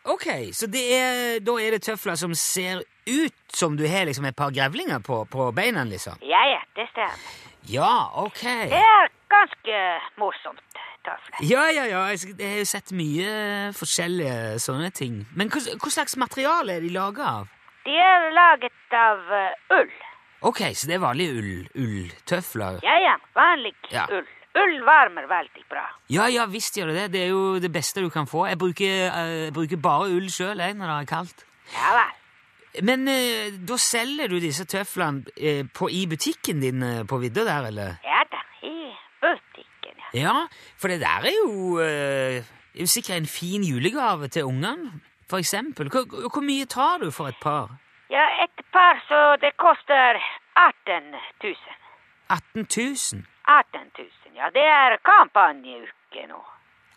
Ok, 0.09 0.25
så 0.57 0.71
det 0.73 0.87
er, 0.97 1.43
da 1.45 1.59
er 1.61 1.77
det 1.77 1.83
tøfler 1.85 2.17
som 2.17 2.33
ser 2.33 2.81
ut 3.05 3.37
som 3.53 3.77
du 3.77 3.85
har 3.93 4.09
liksom 4.09 4.25
et 4.25 4.39
par 4.39 4.55
grevlinger 4.57 5.05
på, 5.05 5.21
på 5.29 5.51
beina, 5.53 5.85
liksom? 5.85 6.17
Ja, 6.25 6.41
ja, 6.49 6.65
det 6.81 6.89
stemmer. 6.95 7.29
Ja, 7.69 7.93
ok. 8.25 8.43
Det 8.73 8.81
er 8.81 9.13
ganske 9.29 9.85
morsomt 10.17 10.83
tøfle. 11.05 11.45
Ja, 11.45 11.69
ja, 11.69 11.85
ja, 11.93 12.07
jeg, 12.17 12.39
har 12.41 12.61
jo 12.63 12.69
sett 12.73 12.97
mye 12.97 13.31
forskjellige 13.77 14.57
sånne 14.65 14.89
ting. 14.97 15.27
Men 15.37 15.53
hva, 15.53 15.61
hva 15.77 15.93
slags 15.93 16.17
materiale 16.17 16.79
er 16.79 16.89
de 16.89 16.97
laga 16.97 17.33
av? 17.43 17.57
De 17.85 18.01
er 18.01 18.31
laget 18.33 18.97
av 18.97 19.35
eh, 19.45 19.75
ull. 19.77 19.99
Ok, 20.47 20.61
så 20.75 20.87
det 20.87 20.95
er 20.95 21.03
vanlig 21.03 21.29
ull, 21.35 21.55
ulltøfler? 21.75 22.79
Ja, 22.87 22.97
ja, 23.03 23.15
vanlig 23.37 23.75
Ja. 23.93 24.07
ull. 24.13 24.27
Ull 24.59 24.81
varmer 24.83 25.27
veldig 25.31 25.65
bra. 25.71 25.85
Ja, 26.11 26.25
ja, 26.27 26.47
visst 26.51 26.75
gjør 26.79 26.89
det 26.91 26.95
det. 26.97 27.13
Det 27.13 27.21
er 27.23 27.29
jo 27.31 27.59
det 27.63 27.71
beste 27.73 28.01
du 28.03 28.09
kan 28.11 28.27
få. 28.27 28.47
Jeg 28.49 28.59
bruker, 28.59 29.11
eh, 29.13 29.45
jeg 29.45 29.53
bruker 29.55 29.77
bare 29.77 30.09
ull 30.17 30.27
sjøl 30.31 30.57
når 30.59 30.87
det 30.89 30.97
er 31.03 31.05
kaldt. 31.07 31.45
Ja 31.75 31.93
vel. 31.95 32.83
Men 32.83 33.07
eh, 33.09 33.51
da 33.69 33.77
selger 33.77 34.29
du 34.29 34.39
disse 34.41 34.65
tøflene 34.65 35.25
eh, 35.37 35.63
på, 35.75 35.89
i 35.91 36.07
butikken 36.11 36.61
din 36.61 36.83
eh, 36.83 37.05
på 37.05 37.19
vidda 37.23 37.45
der, 37.45 37.69
eller? 37.71 37.99
Ja 38.05 38.23
da, 38.33 38.41
i 38.67 38.91
butikken, 39.23 40.01
ja. 40.15 40.23
Ja, 40.23 40.47
for 40.79 40.89
det 40.89 41.01
der 41.01 41.29
er 41.29 41.37
jo, 41.45 41.79
eh, 41.85 42.43
er 42.75 42.87
sikkert 42.91 43.17
en 43.21 43.27
fin 43.27 43.63
julegave 43.63 44.29
til 44.29 44.45
ungene, 44.49 45.01
for 45.31 45.39
eksempel. 45.39 45.89
Hvor, 45.93 46.07
hvor 46.33 46.43
mye 46.43 46.67
tar 46.67 46.99
du 47.05 47.11
for 47.11 47.29
et 47.29 47.39
par? 47.43 47.77
Ja, 48.11 48.25
et 48.45 48.65
par 48.73 49.01
så 49.09 49.37
det 49.41 49.53
koster 49.57 50.21
18 50.57 51.11
000. 51.45 51.55
18 52.31 52.67
000? 53.13 53.23
18 53.49 53.81
000, 53.99 54.37
ja. 54.37 54.49
Det 54.55 54.65
er 54.65 54.97
kampanjeuke 55.05 56.27
nå. 56.29 56.41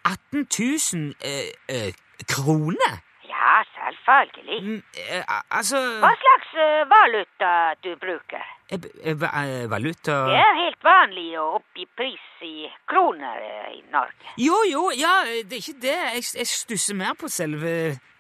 18 0.06 0.48
000 0.94 1.14
eh, 1.32 1.52
eh, 1.70 1.94
kroner? 2.28 2.94
Ja, 3.32 3.64
selvfølgelig. 3.76 4.60
Mm, 4.64 4.84
eh, 5.10 5.24
altså 5.58 5.78
Hva 6.04 6.12
slags 6.24 6.50
eh, 6.66 6.82
valuta 6.96 7.52
du 7.84 7.96
bruker? 7.96 8.44
eh, 8.72 8.80
eh, 9.12 9.70
Valuta 9.72 10.12
Det 10.32 10.40
er 10.40 10.56
helt 10.64 10.84
vanlig 10.84 11.30
å 11.40 11.46
oppgi 11.60 11.86
pris 11.98 12.28
i 12.42 12.68
kroner 12.88 13.40
i 13.76 13.84
Norge. 13.92 14.34
Jo, 14.38 14.58
jo, 14.72 14.90
ja, 14.96 15.16
det 15.28 15.54
er 15.60 15.64
ikke 15.64 15.82
det. 15.82 15.98
Jeg, 16.16 16.24
jeg 16.38 16.48
stusser 16.48 16.96
mer 16.96 17.14
på 17.20 17.28
selve 17.32 17.76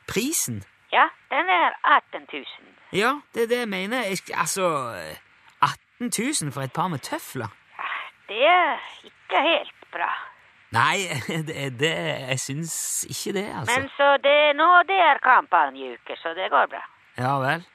prisen. 0.08 0.64
Ja, 0.92 1.08
den 1.32 1.50
er 1.50 1.76
18 1.84 2.28
000. 2.34 2.71
Ja, 2.94 3.20
det 3.34 3.44
er 3.44 3.48
det 3.48 3.60
jeg 3.60 3.70
mener. 3.70 4.04
Jeg, 4.04 4.18
altså 4.34 4.94
18 5.62 6.12
000 6.42 6.52
for 6.52 6.62
et 6.62 6.74
par 6.74 6.88
med 6.88 7.00
tøfler? 7.00 7.48
Det 8.28 8.44
er 8.46 8.78
ikke 9.04 9.42
helt 9.50 9.76
bra. 9.92 10.12
Nei, 10.72 10.98
det, 11.48 11.80
det, 11.80 11.92
jeg 12.30 12.40
syns 12.40 13.04
ikke 13.10 13.40
det, 13.40 13.48
altså. 13.60 13.80
Men 13.80 13.90
så 13.98 14.18
det 14.24 14.56
nå 14.56 14.70
det 14.88 15.00
er 15.12 15.18
kampanjeuke, 15.24 16.16
så 16.18 16.36
det 16.36 16.50
går 16.52 16.68
bra. 16.72 16.84
Ja 17.18 17.34
vel. 17.44 17.66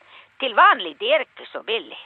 Til 0.41 0.55
vanlig 0.57 0.97
det 1.01 1.13
er 1.15 1.25
ikke 1.27 1.49
så 1.53 1.63
billig. 1.67 1.99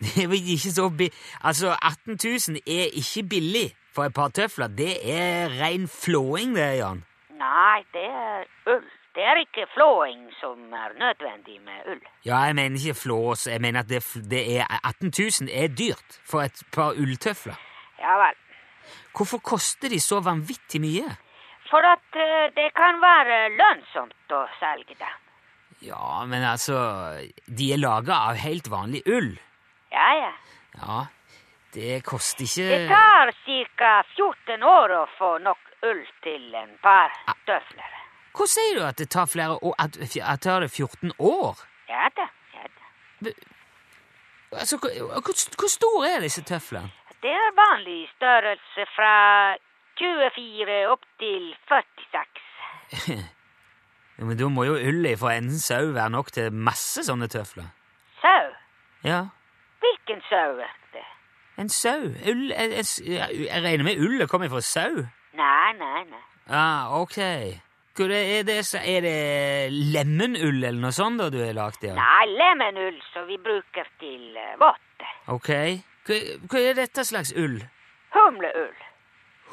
Det 0.04 0.24
er 0.24 0.32
ikke 0.32 0.70
så 0.74 0.88
billig 0.90 1.14
Altså, 1.40 1.76
18 1.82 2.18
000 2.56 2.56
er 2.66 2.86
ikke 2.92 3.28
billig 3.28 3.76
for 3.94 4.04
et 4.04 4.14
par 4.14 4.28
tøfler. 4.28 4.66
Det 4.66 4.94
er 5.16 5.48
rein 5.62 5.88
flåing, 5.88 6.56
det, 6.56 6.78
Jan. 6.78 7.04
Nei, 7.38 7.78
det 7.92 8.04
er 8.04 8.44
ull. 8.74 8.84
Det 9.14 9.22
er 9.22 9.38
ikke 9.44 9.66
flåing 9.74 10.24
som 10.40 10.72
er 10.74 10.94
nødvendig 10.98 11.60
med 11.62 11.90
ull. 11.92 12.00
Ja, 12.26 12.38
jeg 12.48 12.54
mener 12.58 12.78
ikke 12.80 12.94
flås. 12.98 13.46
Jeg 13.46 13.60
mener 13.60 13.80
at 13.84 13.88
det, 13.88 14.02
det 14.30 14.42
er 14.58 14.66
18 14.84 15.12
000 15.46 15.50
er 15.62 15.68
dyrt 15.68 16.18
for 16.26 16.42
et 16.42 16.62
par 16.74 16.98
ulltøfler. 16.98 17.54
Ja 18.00 18.16
vel. 18.24 18.40
Hvorfor 19.16 19.38
koster 19.38 19.88
de 19.88 20.00
så 20.00 20.18
vanvittig 20.20 20.80
mye? 20.82 21.14
For 21.70 21.86
at 21.94 22.18
eh, 22.18 22.50
det 22.58 22.72
kan 22.76 22.98
være 23.02 23.38
lønnsomt 23.54 24.34
å 24.34 24.42
selge 24.58 24.98
dem. 24.98 25.20
Ja, 25.84 26.24
men 26.26 26.44
altså 26.46 26.76
De 27.46 27.72
er 27.72 27.80
laga 27.80 28.18
av 28.30 28.38
helt 28.42 28.70
vanlig 28.70 29.02
ull. 29.06 29.34
Ja, 29.92 30.10
ja. 30.18 30.32
Ja, 30.74 31.00
det 31.74 32.02
koster 32.06 32.46
ikke 32.46 32.66
Det 32.70 32.88
tar 32.90 33.30
ca. 33.78 33.92
14 34.16 34.62
år 34.62 34.96
å 34.98 35.04
få 35.18 35.36
nok 35.38 35.60
ull 35.86 36.02
til 36.26 36.54
en 36.58 36.74
par 36.82 37.14
tøfler. 37.46 38.03
Hvor 38.36 38.46
sier 38.50 38.78
du 38.78 38.82
at 38.86 38.98
det 38.98 39.08
tar 39.10 39.26
flere 39.30 39.58
år 39.62 39.74
At, 39.78 39.96
at 39.96 40.14
det 40.14 40.40
tar 40.42 40.60
det 40.60 40.70
14 40.70 41.12
år? 41.18 41.60
Ja 41.88 42.08
da, 42.16 42.26
ja 42.54 42.64
da. 42.66 43.30
Altså, 44.52 44.76
hvor, 44.78 44.90
hvor 45.58 45.68
store 45.70 46.10
er 46.16 46.20
disse 46.20 46.42
tøflene? 46.42 46.90
Det 47.22 47.30
er 47.30 47.54
vanlig 47.56 48.08
størrelse 48.16 48.86
fra 48.96 49.12
24 49.98 50.88
opp 50.92 51.04
til 51.18 51.54
46. 51.68 53.24
Ja, 54.18 54.24
men 54.24 54.38
da 54.38 54.46
må 54.48 54.62
jo 54.62 54.74
ullet 54.78 55.18
fra 55.18 55.32
en 55.34 55.48
sau 55.58 55.88
være 55.96 56.10
nok 56.14 56.28
til 56.32 56.52
masse 56.54 57.02
sånne 57.02 57.26
tøfler. 57.26 57.64
Sau? 58.22 58.44
Ja, 59.04 59.24
Hvilken 59.82 60.20
sau 60.28 60.52
er 60.62 60.70
det? 60.92 61.02
en 61.58 61.68
sau. 61.68 61.98
Ull 62.30 62.44
Jeg, 62.50 62.70
jeg, 62.70 62.86
jeg 63.50 63.62
regner 63.64 63.84
med 63.84 63.98
ullet 63.98 64.30
kommer 64.30 64.48
fra 64.48 64.60
sau? 64.60 65.02
Nei, 65.34 65.72
nei, 65.80 66.04
nei. 66.12 66.22
Ah, 66.46 66.94
ok. 67.00 67.18
Hvor 67.94 68.10
er, 68.10 68.42
det, 68.42 68.56
er 68.82 69.00
det 69.04 69.72
lemenull 69.94 70.64
eller 70.64 70.80
noe 70.82 70.90
sånt 70.94 71.20
da 71.22 71.28
du 71.30 71.38
har 71.44 71.52
lagd 71.54 71.84
av? 71.86 71.94
Nei, 72.00 72.24
lemenull 72.40 72.96
som 73.12 73.28
vi 73.28 73.36
bruker 73.38 73.86
til 74.00 74.34
uh, 74.34 74.56
votter. 74.58 75.12
Ok. 75.30 75.50
Hva, 76.08 76.18
hva 76.50 76.62
er 76.72 76.74
dette 76.80 77.04
slags 77.06 77.30
ull? 77.38 77.60
Humleull. 78.16 78.74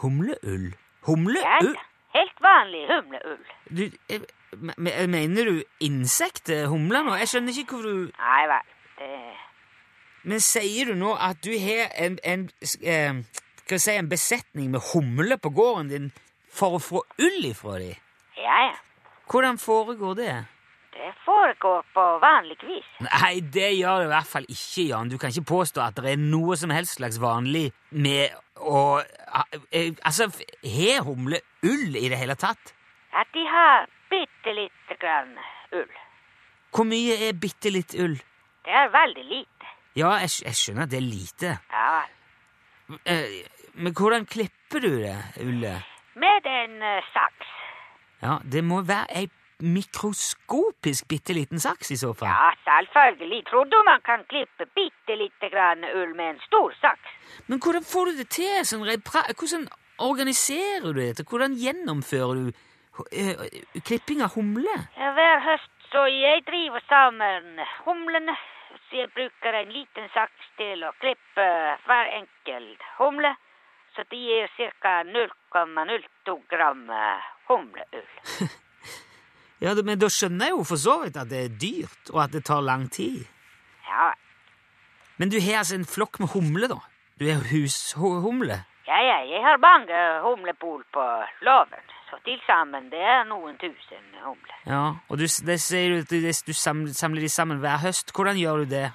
Humleull? 0.02 0.72
Humleull? 1.08 1.72
ja. 1.76 1.88
Helt 2.12 2.42
vanlig 2.44 2.82
humleull. 2.90 3.44
Du, 3.72 3.86
jeg, 4.10 4.20
me- 4.60 4.74
me- 4.84 5.06
mener 5.08 5.46
du 5.48 5.62
insekter? 5.80 6.66
humler 6.68 7.06
nå? 7.08 7.14
Jeg 7.22 7.30
skjønner 7.32 7.56
ikke 7.62 7.78
hvor 7.78 7.86
du 7.88 8.10
Nei 8.18 8.42
vel, 8.52 8.74
det 8.98 9.12
Men 10.28 10.44
sier 10.44 10.92
du 10.92 10.98
nå 11.00 11.14
at 11.16 11.40
du 11.46 11.54
har 11.62 11.88
en, 11.96 12.18
en, 12.28 12.44
eh, 12.84 13.22
si, 13.78 13.94
en 13.96 14.10
besetning 14.12 14.74
med 14.76 14.84
humler 14.92 15.40
på 15.40 15.54
gården 15.56 15.94
din 15.94 16.12
for 16.52 16.76
å 16.76 16.84
få 16.84 17.06
ull 17.24 17.48
ifra 17.48 17.78
dem? 17.80 17.96
Ja, 18.42 18.58
ja. 18.70 18.74
Hvordan 19.32 19.58
foregår 19.62 20.14
det? 20.18 20.34
Det 20.92 21.12
foregår 21.26 21.86
på 21.96 22.04
vanlig 22.22 22.58
vis. 22.68 22.88
Nei, 23.06 23.40
det 23.40 23.70
gjør 23.78 24.02
det 24.02 24.08
i 24.10 24.12
hvert 24.12 24.28
fall 24.28 24.46
ikke, 24.50 24.84
Jan. 24.90 25.10
Du 25.10 25.18
kan 25.22 25.32
ikke 25.32 25.48
påstå 25.54 25.82
at 25.86 25.96
det 26.04 26.12
er 26.14 26.20
noe 26.20 26.58
som 26.60 26.70
helst 26.76 26.98
slags 27.00 27.20
vanlig 27.22 27.70
med 27.92 28.34
å 28.60 29.00
eh, 29.72 29.94
Altså, 30.04 30.28
har 30.68 31.06
humle 31.08 31.40
ull 31.64 31.96
i 31.96 32.10
det 32.12 32.20
hele 32.20 32.36
tatt? 32.36 32.74
At 33.16 33.32
de 33.34 33.46
har 33.48 33.88
bitte 34.12 34.54
lite 34.58 34.98
grann 35.02 35.32
ull. 35.80 35.96
Hvor 36.76 36.88
mye 36.88 37.16
er 37.30 37.40
bitte 37.40 37.72
litt 37.72 37.96
ull? 38.00 38.18
Det 38.66 38.76
er 38.84 38.92
veldig 38.94 39.24
lite. 39.32 39.72
Ja, 39.98 40.12
jeg, 40.24 40.30
jeg 40.46 40.56
skjønner 40.60 40.86
at 40.86 40.92
det 40.92 41.00
er 41.02 41.08
lite. 41.08 41.56
Ja. 41.72 42.04
Eh, 43.08 43.42
Men 43.80 43.94
hvordan 43.96 44.26
klipper 44.28 44.84
du 44.84 44.92
det 45.02 45.16
ullet? 45.40 45.88
Med 46.20 46.46
en 46.52 46.82
eh, 46.84 47.04
saks. 47.16 47.41
Ja, 48.22 48.38
det 48.54 48.64
må 48.64 48.82
være 48.86 49.22
ei 49.22 49.30
mikroskopisk 49.62 51.08
bitte 51.10 51.34
liten 51.38 51.62
saks 51.62 51.92
i 51.94 51.98
så 51.98 52.14
fall. 52.18 52.30
Ja, 52.30 52.50
selvfølgelig. 52.66 53.44
Trodde 53.50 53.84
man 53.86 54.02
kan 54.06 54.24
klippe 54.30 54.66
bitte 54.76 55.18
lite 55.18 55.50
grann 55.54 55.86
ull 55.86 56.16
med 56.16 56.30
en 56.36 56.42
stor 56.48 56.74
saks? 56.82 57.14
Men 57.48 57.62
hvordan 57.62 57.86
får 57.94 58.06
du 58.06 58.18
det 58.22 58.30
til? 58.30 58.66
Sånn, 58.66 58.86
hvordan 58.86 59.68
organiserer 60.02 60.90
du 60.90 61.02
dette? 61.02 61.28
Hvordan 61.30 61.54
gjennomfører 61.62 62.42
du 62.42 62.48
eh, 63.12 63.46
klipping 63.86 64.26
av 64.26 64.34
humle? 64.38 64.78
Ja, 64.98 65.14
hver 65.18 65.46
høst 65.46 65.70
så 65.92 66.06
jeg 66.08 66.46
driver 66.48 66.82
sammen 66.88 67.62
humlene. 67.86 68.36
Så 68.88 69.02
jeg 69.02 69.12
bruker 69.16 69.56
en 69.56 69.72
liten 69.72 70.08
saks 70.16 70.52
til 70.60 70.84
å 70.88 70.92
klippe 71.04 71.48
hver 71.88 72.12
enkelt 72.18 72.86
humle. 72.98 73.34
Så 73.96 74.04
det 74.10 74.18
gir 74.18 74.48
ca. 74.82 75.04
0,02 75.04 76.38
gram 76.50 76.90
eh, 76.90 77.32
humleull. 77.50 78.12
Ja, 79.62 79.76
Men 79.86 80.00
da 80.02 80.08
skjønner 80.10 80.50
jeg 80.50 80.56
jo 80.56 80.64
for 80.66 80.80
så 80.82 80.96
vidt 81.04 81.18
at 81.22 81.30
det 81.30 81.40
er 81.46 81.52
dyrt, 81.62 82.10
og 82.10 82.24
at 82.24 82.32
det 82.34 82.40
tar 82.48 82.64
lang 82.66 82.88
tid. 82.90 83.28
Ja, 83.86 84.08
Men 85.22 85.30
du 85.30 85.38
har 85.38 85.60
altså 85.60 85.76
en 85.78 85.86
flokk 85.86 86.18
med 86.20 86.32
humle, 86.34 86.66
da? 86.72 86.80
Du 87.20 87.28
har 87.30 87.44
hushumle? 87.52 88.64
ja, 88.88 88.98
ja, 89.06 89.18
jeg 89.30 89.42
har 89.46 89.58
mange 89.62 89.98
humlepol 90.26 90.82
på 90.94 91.04
låven. 91.46 91.84
Så 92.10 92.18
til 92.26 92.42
sammen 92.48 92.90
det 92.92 93.00
er 93.00 93.22
noen 93.30 93.54
tusen 93.62 94.02
humler. 94.24 94.58
Ja, 94.66 94.82
og 95.08 95.22
du, 95.22 95.28
det 95.48 95.60
du 95.70 96.02
du, 96.10 96.32
du 96.48 96.54
samler, 96.54 96.94
samler 96.94 97.22
de 97.22 97.30
sammen 97.30 97.62
hver 97.62 97.78
høst. 97.86 98.12
Hvordan 98.16 98.38
gjør 98.42 98.66
du 98.66 98.66
det? 98.74 98.90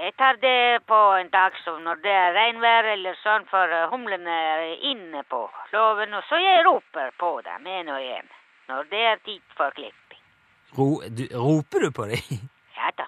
Jeg 0.00 0.14
tar 0.16 0.38
det 0.40 0.86
på 0.88 0.98
en 1.20 1.28
dag 1.28 1.56
som 1.64 1.82
når 1.84 1.98
det 2.04 2.12
er 2.16 2.32
regnvær 2.32 2.86
eller 2.94 3.16
sånn, 3.20 3.44
for 3.50 3.68
eh, 3.68 3.90
humlene 3.92 4.36
er 4.54 4.62
inne 4.88 5.20
på 5.28 5.42
låven, 5.74 6.14
og 6.16 6.24
så 6.28 6.38
jeg 6.40 6.64
roper 6.64 7.12
på 7.20 7.32
dem 7.44 7.66
en 7.66 7.90
og 7.92 8.00
en 8.00 8.30
når 8.70 8.88
det 8.88 9.02
er 9.10 9.20
tid 9.26 9.42
for 9.58 9.74
klipping. 9.76 10.20
Ro, 10.78 10.86
du, 11.04 11.26
roper 11.36 11.86
du 11.86 11.90
på 11.92 12.08
dem? 12.12 12.42
Ja 12.78 12.88
da. 12.98 13.04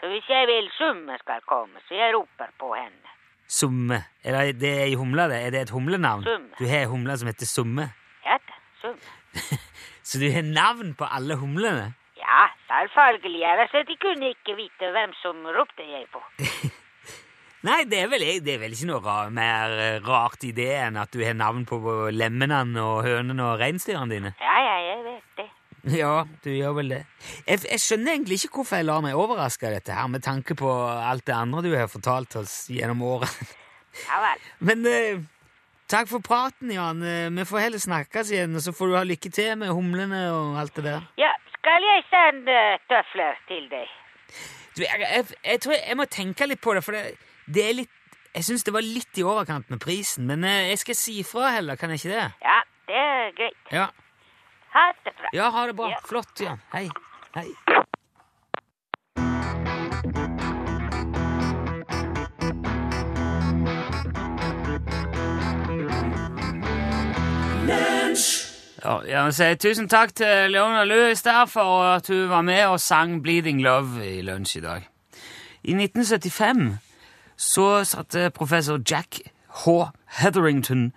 Så 0.00 0.08
hvis 0.10 0.26
jeg 0.26 0.48
vil 0.48 0.70
summe 0.74 1.18
skal 1.20 1.44
komme, 1.46 1.82
så 1.86 1.94
jeg 1.94 2.14
roper 2.16 2.48
på 2.58 2.72
henne. 2.74 3.12
Summe. 3.46 4.00
Er 4.24 4.38
det, 4.38 4.60
det 4.62 4.70
er 4.80 4.88
i 4.90 4.96
humla, 4.98 5.28
det? 5.28 5.42
Er 5.46 5.52
det 5.52 5.60
et 5.66 5.70
humlenavn? 5.70 6.24
Summe. 6.24 6.54
Du 6.58 6.64
har 6.66 6.86
ei 6.86 6.88
humle 6.90 7.18
som 7.20 7.28
heter 7.28 7.46
Summe? 7.46 7.90
Ja 8.24 8.38
da, 8.40 8.56
summe. 8.80 9.58
Så 10.08 10.18
du 10.18 10.26
har 10.32 10.42
navn 10.42 10.96
på 10.98 11.06
alle 11.06 11.36
humlene? 11.38 11.92
Ja, 12.22 12.42
selvfølgelig, 12.70 13.42
ellers 13.50 13.72
de 13.88 13.96
kunne 14.00 14.28
ikke 14.32 14.54
vite 14.58 14.90
hvem 14.94 15.12
som 15.22 15.42
ropte 15.56 15.82
jeg 15.88 16.06
på. 16.12 16.22
Nei, 17.66 17.80
det 17.86 17.98
er 18.02 18.08
vel, 18.10 18.24
det 18.42 18.56
er 18.56 18.60
vel 18.62 18.72
ikke 18.74 18.88
noe 18.90 19.00
rar, 19.04 19.28
mer 19.34 19.72
eh, 19.78 19.98
rart 20.02 20.42
i 20.46 20.50
det 20.54 20.70
enn 20.80 20.96
at 20.98 21.12
du 21.14 21.20
har 21.22 21.34
navn 21.38 21.62
på 21.68 21.78
lemmene 22.10 22.58
og 22.82 23.04
hønene 23.06 23.44
og 23.52 23.60
reinsdyrene 23.60 24.10
dine. 24.10 24.32
Ja, 24.42 24.54
ja, 24.66 24.78
jeg 24.90 25.04
vet 25.08 25.42
det. 25.42 25.48
Ja, 25.98 26.12
du 26.44 26.46
gjør 26.54 26.76
vel 26.78 26.92
det. 26.94 27.00
Jeg, 27.42 27.58
jeg 27.66 27.80
skjønner 27.82 28.12
egentlig 28.14 28.36
ikke 28.38 28.60
hvorfor 28.60 28.78
jeg 28.78 28.86
lar 28.86 29.00
meg 29.02 29.18
overraske 29.18 29.66
av 29.66 29.72
dette 29.74 29.94
her, 29.96 30.06
med 30.10 30.22
tanke 30.22 30.54
på 30.58 30.70
alt 30.70 31.24
det 31.26 31.34
andre 31.34 31.62
du 31.66 31.72
har 31.74 31.90
fortalt 31.90 32.36
oss 32.42 32.56
gjennom 32.70 33.02
årene. 33.14 33.50
Ja 34.06 34.22
vel. 34.24 34.44
Men 34.64 34.86
eh, 34.88 35.18
takk 35.92 36.06
for 36.08 36.22
praten, 36.24 36.70
Jan. 36.72 37.02
Eh, 37.04 37.26
Vi 37.36 37.44
får 37.44 37.60
heller 37.66 37.82
snakkes 37.82 38.30
igjen, 38.32 38.54
og 38.56 38.62
så 38.64 38.72
får 38.72 38.88
du 38.88 38.94
ha 38.96 39.02
lykke 39.04 39.28
til 39.36 39.50
med 39.60 39.68
humlene 39.76 40.22
og 40.32 40.54
alt 40.62 40.78
det 40.78 40.86
der. 40.86 41.02
Ja, 41.20 41.28
skal 41.62 41.84
jeg 41.86 42.04
sende 42.10 42.58
tøfler 42.90 43.36
til 43.48 43.68
deg? 43.70 43.90
Du, 44.76 44.82
jeg, 44.82 45.00
jeg, 45.00 45.24
jeg 45.44 45.60
tror 45.62 45.72
jeg, 45.76 45.82
jeg 45.88 45.96
må 46.00 46.04
tenke 46.10 46.46
litt 46.48 46.60
på 46.64 46.74
det, 46.74 46.82
for 46.84 46.96
det, 46.96 47.16
det 47.46 47.64
er 47.68 47.74
litt 47.82 47.98
Jeg 48.34 48.46
syns 48.46 48.62
det 48.64 48.72
var 48.72 48.80
litt 48.82 49.18
i 49.20 49.24
overkant 49.28 49.68
med 49.70 49.78
prisen, 49.82 50.24
men 50.26 50.42
eh, 50.48 50.70
jeg 50.70 50.78
skal 50.80 50.96
si 50.96 51.18
ifra 51.20 51.50
heller, 51.52 51.76
kan 51.76 51.90
jeg 51.92 52.00
ikke 52.00 52.14
det? 52.14 52.28
Ja, 52.40 52.54
det 52.88 52.96
er 53.02 53.34
greit. 53.36 53.58
Ja, 53.72 53.86
Ha 54.72 54.86
det 55.04 55.12
bra. 55.18 55.28
ja 55.36 55.50
ha 55.52 55.66
det 55.68 55.74
bra. 55.76 55.90
Ja. 55.92 55.98
Flott, 56.08 56.32
Jan. 56.40 56.62
Hei. 56.72 56.86
Hei. 57.36 57.44
Ja, 68.84 68.98
jeg 69.06 69.24
vil 69.24 69.34
si 69.36 69.48
tusen 69.62 69.88
takk 69.88 70.14
til 70.18 70.50
Leona 70.50 70.82
Lewis 70.84 71.22
der 71.22 71.46
for 71.46 71.84
at 71.94 72.08
hun 72.10 72.28
var 72.28 72.42
med 72.42 72.64
og 72.66 72.80
sang 72.80 73.22
Bleeding 73.22 73.62
Love 73.62 74.02
i 74.02 74.22
lunsj 74.26 74.56
i 74.58 74.60
dag. 74.60 74.88
I 75.62 75.76
1975 75.78 76.78
så 77.36 77.84
satte 77.84 78.30
professor 78.30 78.80
Jack 78.90 79.20
H. 79.64 79.68
Hetherington 80.22 80.92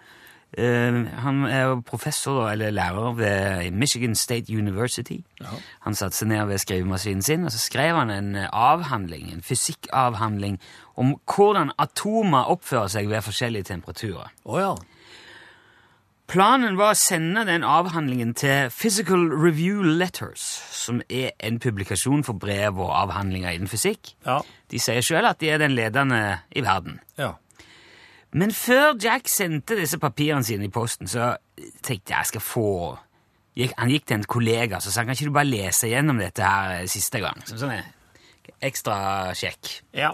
Uh, 0.58 1.08
Han 1.20 1.44
er 1.44 1.82
professor 1.82 2.50
eller 2.50 2.70
lærer 2.70 3.14
ved 3.14 3.72
Michigan 3.72 4.16
State 4.16 4.58
University. 4.58 5.18
Han 5.82 5.96
satte 5.96 6.16
seg 6.18 6.28
ned 6.28 6.46
ved 6.48 6.58
skrivemaskinen 6.58 7.22
sin 7.22 7.44
og 7.44 7.52
så 7.52 7.58
skrev 7.60 7.96
han 7.96 8.10
en 8.10 8.38
avhandling, 8.54 9.34
en 9.34 9.42
fysikkavhandling 9.42 10.60
om 10.96 11.18
hvordan 11.36 11.72
atomer 11.78 12.48
oppfører 12.48 12.88
seg 12.88 13.10
ved 13.10 13.22
forskjellige 13.22 13.64
temperaturer. 13.64 14.32
Oh, 14.46 14.60
ja. 14.62 14.72
Planen 16.26 16.74
var 16.80 16.96
å 16.96 16.98
sende 16.98 17.44
den 17.46 17.64
avhandlingen 17.68 18.32
til 18.38 18.72
Physical 18.74 19.28
Review 19.30 19.84
Letters, 19.86 20.42
som 20.74 21.04
er 21.06 21.36
en 21.38 21.60
publikasjon 21.62 22.26
for 22.26 22.38
brev 22.42 22.80
og 22.82 22.90
avhandlinger 22.98 23.54
innen 23.54 23.70
fysikk. 23.70 24.16
Ja. 24.26 24.40
De 24.74 24.82
sier 24.82 25.06
sjøl 25.06 25.28
at 25.30 25.40
de 25.44 25.52
er 25.54 25.62
den 25.62 25.76
ledende 25.78 26.22
i 26.50 26.64
verden. 26.66 26.98
Ja. 27.22 27.36
Men 28.36 28.52
før 28.58 28.98
Jack 29.00 29.30
sendte 29.32 29.78
disse 29.78 30.00
papirene 30.02 30.44
sine 30.44 30.66
i 30.66 30.74
posten, 30.74 31.08
så 31.08 31.36
tenkte 31.86 32.12
jeg 32.12 32.18
jeg 32.18 32.32
skal 32.34 32.44
få 32.44 32.70
Han 33.56 33.88
gikk 33.88 34.10
til 34.10 34.18
en 34.18 34.26
kollega 34.28 34.82
så 34.84 34.92
sa 34.92 35.00
han, 35.00 35.08
kan 35.08 35.16
ikke 35.16 35.30
du 35.30 35.38
bare 35.38 35.48
lese 35.48 35.88
gjennom 35.88 36.18
dette 36.20 36.44
her 36.44 36.90
siste 36.92 37.22
gang. 37.24 37.38
Som 37.48 37.62
sånn 37.62 37.78
en 37.78 37.94
ekstra 38.66 39.32
sjekk. 39.38 39.78
ja. 39.96 40.12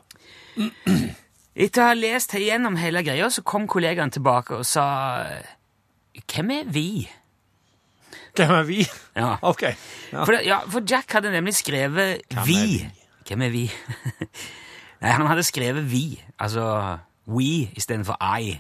Etter 1.52 1.82
å 1.82 1.88
ha 1.90 1.96
lest 1.98 2.36
gjennom 2.38 2.78
hele 2.80 3.02
greia, 3.04 3.32
så 3.34 3.42
kom 3.44 3.66
kollegaen 3.68 4.14
tilbake 4.14 4.60
og 4.60 4.68
sa 4.68 4.86
Hvem 6.32 6.52
er 6.52 6.64
vi? 6.72 6.88
Hvem 8.36 8.52
er 8.56 8.64
vi? 8.68 8.80
Ja. 9.16 9.36
Ok. 9.52 9.64
Ja. 10.12 10.24
For, 10.26 10.38
ja, 10.46 10.60
for 10.72 10.84
Jack 10.88 11.12
hadde 11.18 11.32
nemlig 11.34 11.56
skrevet 11.60 12.22
Hvem 12.32 12.48
vi. 12.48 12.58
vi? 12.58 13.08
Hvem 13.28 13.42
er 13.48 13.54
vi? 13.54 13.66
Nei, 15.02 15.12
han 15.18 15.26
hadde 15.30 15.44
skrevet 15.48 15.86
vi, 15.90 16.22
altså 16.40 16.64
we 17.32 17.70
istedenfor 17.80 18.18
I. 18.22 18.58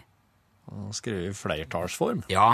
Han 0.71 0.93
skrev 0.95 1.27
i 1.29 1.33
flertallsform. 1.35 2.23
Ja. 2.31 2.53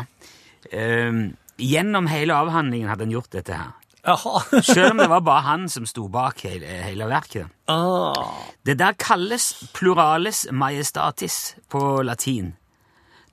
Um, 0.73 1.37
gjennom 1.61 2.09
hele 2.11 2.35
avhandlingen 2.35 2.89
hadde 2.91 3.05
han 3.05 3.13
gjort 3.13 3.31
dette 3.37 3.55
her. 3.55 3.75
Selv 4.63 4.93
om 4.93 5.01
det 5.01 5.09
var 5.11 5.19
bare 5.23 5.43
han 5.45 5.65
som 5.71 5.85
sto 5.87 6.05
bak 6.11 6.39
hele, 6.47 6.67
hele 6.87 7.07
verket. 7.11 7.49
ah. 7.67 8.37
Det 8.65 8.77
der 8.79 8.95
kalles 8.99 9.49
pluralis 9.75 10.45
majestatis 10.51 11.55
på 11.71 12.01
latin. 12.03 12.53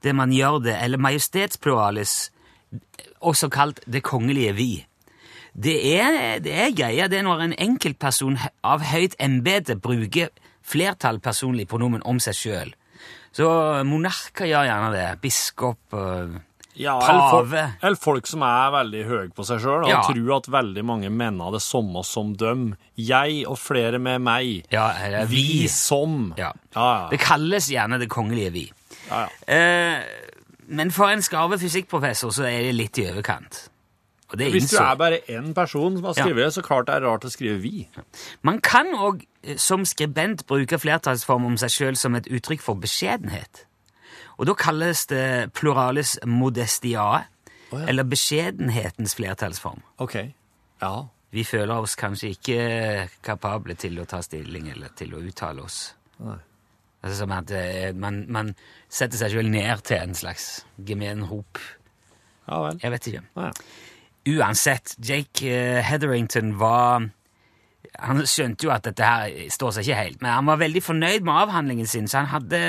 Det 0.05 0.12
man 0.14 0.33
gjør 0.37 0.61
det, 0.67 0.77
eller 0.85 1.01
majestetspluralis, 1.01 2.14
også 3.25 3.49
kalt 3.53 3.81
det 3.88 4.03
kongelige 4.05 4.53
vi. 4.59 4.71
Det 5.55 5.77
er, 5.97 6.40
det 6.43 6.53
er 6.64 6.73
greia, 6.77 7.07
det 7.09 7.21
er 7.21 7.27
når 7.29 7.45
en 7.47 7.55
enkeltperson 7.62 8.37
av 8.67 8.83
høyt 8.90 9.14
embete 9.23 9.77
bruker 9.81 10.33
flertall 10.67 11.21
personlig 11.23 11.69
pronomen 11.71 12.03
om 12.09 12.19
seg 12.21 12.35
sjøl. 12.37 12.73
Så 13.35 13.47
monarker 13.87 14.47
gjør 14.51 14.67
gjerne 14.69 14.90
det. 14.95 15.07
Biskop 15.23 15.95
og 15.97 16.40
Ja, 16.75 16.97
eller 16.99 17.29
folk, 17.31 17.51
Pave. 17.53 17.64
eller 17.87 17.99
folk 18.03 18.27
som 18.27 18.43
er 18.43 18.73
veldig 18.75 19.03
høye 19.07 19.29
på 19.37 19.45
seg 19.47 19.61
sjøl 19.62 19.85
og 19.85 19.90
Ja. 19.93 20.01
tror 20.03 20.37
at 20.40 20.49
veldig 20.51 20.83
mange 20.85 21.11
mener 21.11 21.53
det 21.55 21.61
samme 21.62 22.03
som 22.05 22.33
dem. 22.35 22.75
Jeg 22.99 23.45
og 23.47 23.59
flere 23.62 24.01
med 24.03 24.19
meg. 24.27 24.64
ja, 24.73 24.88
Vi 25.31 25.62
vi. 25.62 25.69
som. 25.69 26.35
Ja. 26.37 26.51
Ja, 26.75 27.09
Det 27.11 27.21
kalles 27.21 27.69
gjerne 27.71 28.01
det 28.01 28.09
kongelige 28.11 28.51
vi. 28.53 28.64
Ja. 29.11 29.25
ja. 29.25 29.55
Eh, 29.55 30.03
men 30.67 30.90
for 30.90 31.12
en 31.12 31.23
skarve 31.23 31.59
fysikkprofessor 31.61 32.33
så 32.33 32.47
er 32.49 32.62
det 32.69 32.75
litt 32.77 32.99
i 32.99 33.09
overkant. 33.11 33.67
Hvis 34.35 34.71
du 34.73 34.79
er 34.81 34.97
bare 34.99 35.21
én 35.31 35.53
person 35.55 35.97
som 35.97 36.05
har 36.09 36.17
skrevet 36.17 36.45
det, 36.45 36.53
så 36.55 36.62
klart 36.64 36.88
det 36.88 36.95
er 36.95 37.05
rart 37.07 37.25
å 37.25 37.31
skrive 37.31 37.59
'vi'. 37.61 37.87
Man 38.43 38.61
kan 38.61 38.87
òg 38.95 39.23
som 39.57 39.85
skribent 39.85 40.47
bruke 40.47 40.79
flertallsform 40.79 41.45
om 41.45 41.57
seg 41.57 41.71
sjøl 41.71 41.97
som 41.97 42.14
et 42.14 42.27
uttrykk 42.27 42.61
for 42.61 42.75
beskjedenhet. 42.75 43.67
Og 44.38 44.47
da 44.47 44.55
kalles 44.55 45.07
det 45.07 45.53
pluralis 45.55 46.19
modestiae, 46.27 47.21
oh, 47.71 47.81
ja. 47.81 47.87
eller 47.87 48.03
beskjedenhetens 48.03 49.14
flertallsform. 49.14 49.83
Ok. 49.99 50.17
Ja. 50.83 51.07
Vi 51.31 51.45
føler 51.45 51.75
oss 51.75 51.95
kanskje 51.95 52.29
ikke 52.29 53.09
kapable 53.23 53.75
til 53.75 54.01
å 54.01 54.05
ta 54.05 54.23
stilling 54.23 54.71
eller 54.71 54.88
til 54.97 55.14
å 55.14 55.23
uttale 55.23 55.62
oss. 55.62 55.95
Nei. 56.19 56.38
Altså 57.05 57.19
som 57.21 57.33
at 57.37 57.51
eh, 57.53 57.90
man, 57.93 58.23
man 58.33 58.55
setter 58.88 59.21
seg 59.21 59.35
sjøl 59.35 59.51
ned 59.53 59.83
til 59.85 60.01
en 60.01 60.17
slags 60.17 60.64
gemen 60.88 61.27
hop. 61.29 61.61
Ja 62.49 62.62
vel. 62.64 62.81
Jeg 62.81 62.95
vet 62.95 63.09
ikke. 63.11 63.25
Ja. 63.37 63.51
Uansett, 64.35 64.95
Jake 65.05 65.51
eh, 65.53 65.83
Hetherington 65.85 66.55
var 66.61 67.11
Han 68.05 68.18
skjønte 68.27 68.64
jo 68.66 68.70
at 68.75 68.83
dette 68.88 69.05
her 69.07 69.31
står 69.55 69.70
seg 69.77 69.85
ikke 69.87 69.99
helt, 70.01 70.23
men 70.25 70.31
han 70.33 70.47
var 70.49 70.57
veldig 70.61 70.83
fornøyd 70.83 71.23
med 71.27 71.35
avhandlingen 71.44 71.87
sin, 71.87 72.09
så 72.11 72.18
han 72.23 72.27
hadde 72.33 72.61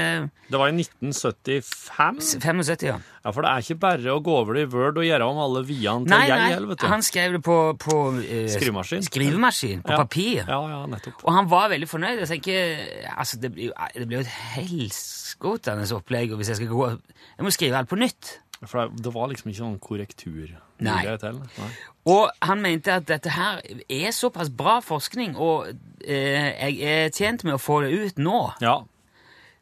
Det 0.51 0.59
var 0.59 0.69
i 0.69 0.75
1975. 0.83 2.35
75, 2.43 2.83
ja. 2.85 2.97
Ja, 3.25 3.31
For 3.33 3.41
det 3.41 3.49
er 3.51 3.63
ikke 3.65 3.79
bare 3.81 4.13
å 4.13 4.19
gå 4.21 4.35
over 4.37 4.53
det 4.59 4.67
i 4.67 4.69
Word 4.69 4.99
og 5.01 5.05
gjøre 5.07 5.25
om 5.31 5.39
alle 5.41 5.63
viene 5.65 6.05
til 6.05 6.13
Nei, 6.13 6.27
jeg, 6.29 6.37
nei, 6.59 6.67
vet 6.69 6.83
du. 6.83 6.87
han 6.91 7.01
skrev 7.05 7.33
det 7.37 7.41
på, 7.45 7.55
på 7.81 7.95
eh, 8.21 8.45
Skrivemaskin. 8.53 9.05
skrivemaskin, 9.07 9.81
på 9.85 9.95
Ja. 9.95 9.97
papir. 10.03 10.43
Ja, 10.45 10.59
ja, 10.75 10.81
nettopp. 10.91 11.23
Og 11.25 11.33
han 11.33 11.49
var 11.49 11.71
veldig 11.73 11.89
fornøyd. 11.89 12.21
Jeg 12.21 12.29
tenker, 12.35 12.85
altså, 13.17 13.39
Det 13.41 13.51
blir 13.55 14.19
jo 14.19 14.21
et 14.21 14.33
helskotende 14.55 15.87
opplegg 15.97 16.35
hvis 16.37 16.51
jeg 16.53 16.59
skal 16.61 16.69
gå 16.71 16.89
Jeg 16.91 17.43
må 17.47 17.51
skrive 17.51 17.79
alt 17.81 17.89
på 17.91 17.97
nytt. 17.99 18.35
For 18.63 18.87
det, 18.95 19.11
var 19.13 19.27
liksom 19.29 19.51
ikke 19.51 19.65
noen 19.65 19.79
korrektur. 19.83 20.53
Nei. 20.83 21.01
Nei. 21.03 21.69
Og 22.11 22.29
han 22.45 22.61
mente 22.63 22.93
at 22.95 23.07
dette 23.09 23.33
her 23.35 23.59
er 23.91 24.13
såpass 24.15 24.51
bra 24.53 24.77
forskning, 24.83 25.35
og 25.35 25.73
eh, 26.05 26.51
jeg 26.53 26.77
er 26.79 27.11
tjent 27.15 27.43
med 27.43 27.57
å 27.57 27.61
få 27.61 27.81
det 27.83 27.91
ut 27.95 28.21
nå. 28.21 28.39
Ja. 28.63 28.77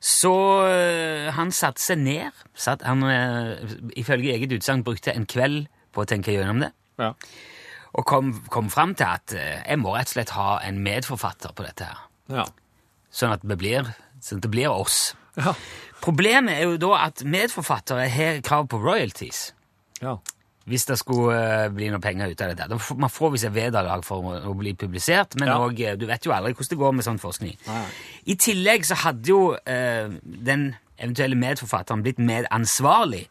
Så 0.03 0.34
eh, 0.67 1.32
han 1.34 1.53
satte 1.56 1.82
seg 1.82 2.03
ned. 2.03 2.43
Satt, 2.53 2.84
han, 2.86 3.06
eh, 3.08 3.75
ifølge 3.99 4.36
eget 4.36 4.53
utsagn 4.60 4.86
brukte 4.86 5.15
en 5.15 5.25
kveld 5.29 5.65
på 5.95 6.03
å 6.03 6.10
tenke 6.10 6.36
gjennom 6.36 6.63
det. 6.65 6.73
ja. 7.01 7.15
Og 7.93 8.08
kom, 8.10 8.32
kom 8.49 8.71
fram 8.73 8.95
til 8.97 9.06
at 9.06 9.34
øh, 9.38 9.60
jeg 9.62 9.77
må 9.77 9.91
rett 9.93 10.10
og 10.10 10.15
slett 10.15 10.32
ha 10.34 10.56
en 10.65 10.79
medforfatter 10.82 11.53
på 11.53 11.65
dette. 11.65 11.86
her. 11.86 11.99
Ja. 12.39 12.45
Sånn 13.13 13.36
at 13.36 13.43
blir, 13.45 13.91
sånn 14.17 14.39
at 14.41 14.47
det 14.47 14.49
blir 14.53 14.73
oss. 14.73 15.13
Ja. 15.38 15.53
Problemet 16.04 16.58
er 16.60 16.68
jo 16.68 16.78
da 16.82 17.06
at 17.06 17.22
medforfattere 17.26 18.10
har 18.12 18.42
krav 18.44 18.68
på 18.68 18.80
royalties. 18.84 19.54
ja. 20.02 20.18
Hvis 20.63 20.86
det 20.88 20.96
skulle 20.96 21.36
øh, 21.36 21.74
bli 21.76 21.89
noe 21.92 22.00
penger 22.00 22.30
ut 22.32 22.42
av 22.42 22.54
det 22.54 22.58
der. 22.70 22.94
Man 22.96 23.10
får 23.12 23.32
visst 23.34 23.44
et 23.50 23.52
vederlag 23.52 24.06
for 24.08 24.24
å, 24.48 24.54
bli 24.56 24.72
publisert, 24.80 25.36
men 25.36 25.50
Ja. 25.52 25.58
og, 25.60 25.76
øh, 25.76 25.98
du 26.00 26.06
vet 26.08 26.24
jo 26.26 26.32
aldri 26.32 26.54
hvordan 26.54 26.70
det 26.70 26.78
går 26.80 26.92
med 26.96 27.04
sånn 27.04 27.20
forskning. 27.20 27.58
Nei. 27.68 27.82
I 28.32 28.36
tillegg 28.39 28.86
så 28.88 28.96
hadde 28.96 29.28
jo 29.28 29.58
eh, 29.68 30.08
den 30.24 30.63
eventuelle 30.98 31.36
medforfatteren 31.36 32.02
blitt 32.06 32.18
medansvarlig 32.24 33.26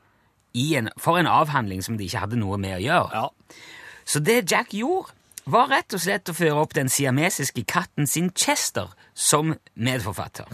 i 0.52 0.74
en, 0.76 0.90
for 1.00 1.16
en 1.16 1.26
avhandling 1.26 1.80
som 1.82 1.96
de 1.96 2.04
ikke 2.04 2.20
hadde 2.26 2.36
noe 2.36 2.60
med 2.60 2.76
å 2.76 2.84
gjøre. 2.84 3.08
ja. 3.16 3.56
Så 4.04 4.20
det 4.20 4.50
Jack 4.52 4.74
gjorde, 4.76 5.14
var 5.46 5.70
rett 5.72 5.94
og 5.94 6.00
slett 6.04 6.28
å 6.28 6.34
føre 6.36 6.60
opp 6.60 6.74
den 6.74 6.88
siamesiske 6.92 7.64
katten 7.64 8.06
sin 8.06 8.28
Chester 8.36 8.92
som 9.14 9.54
medforfatter. 9.74 10.44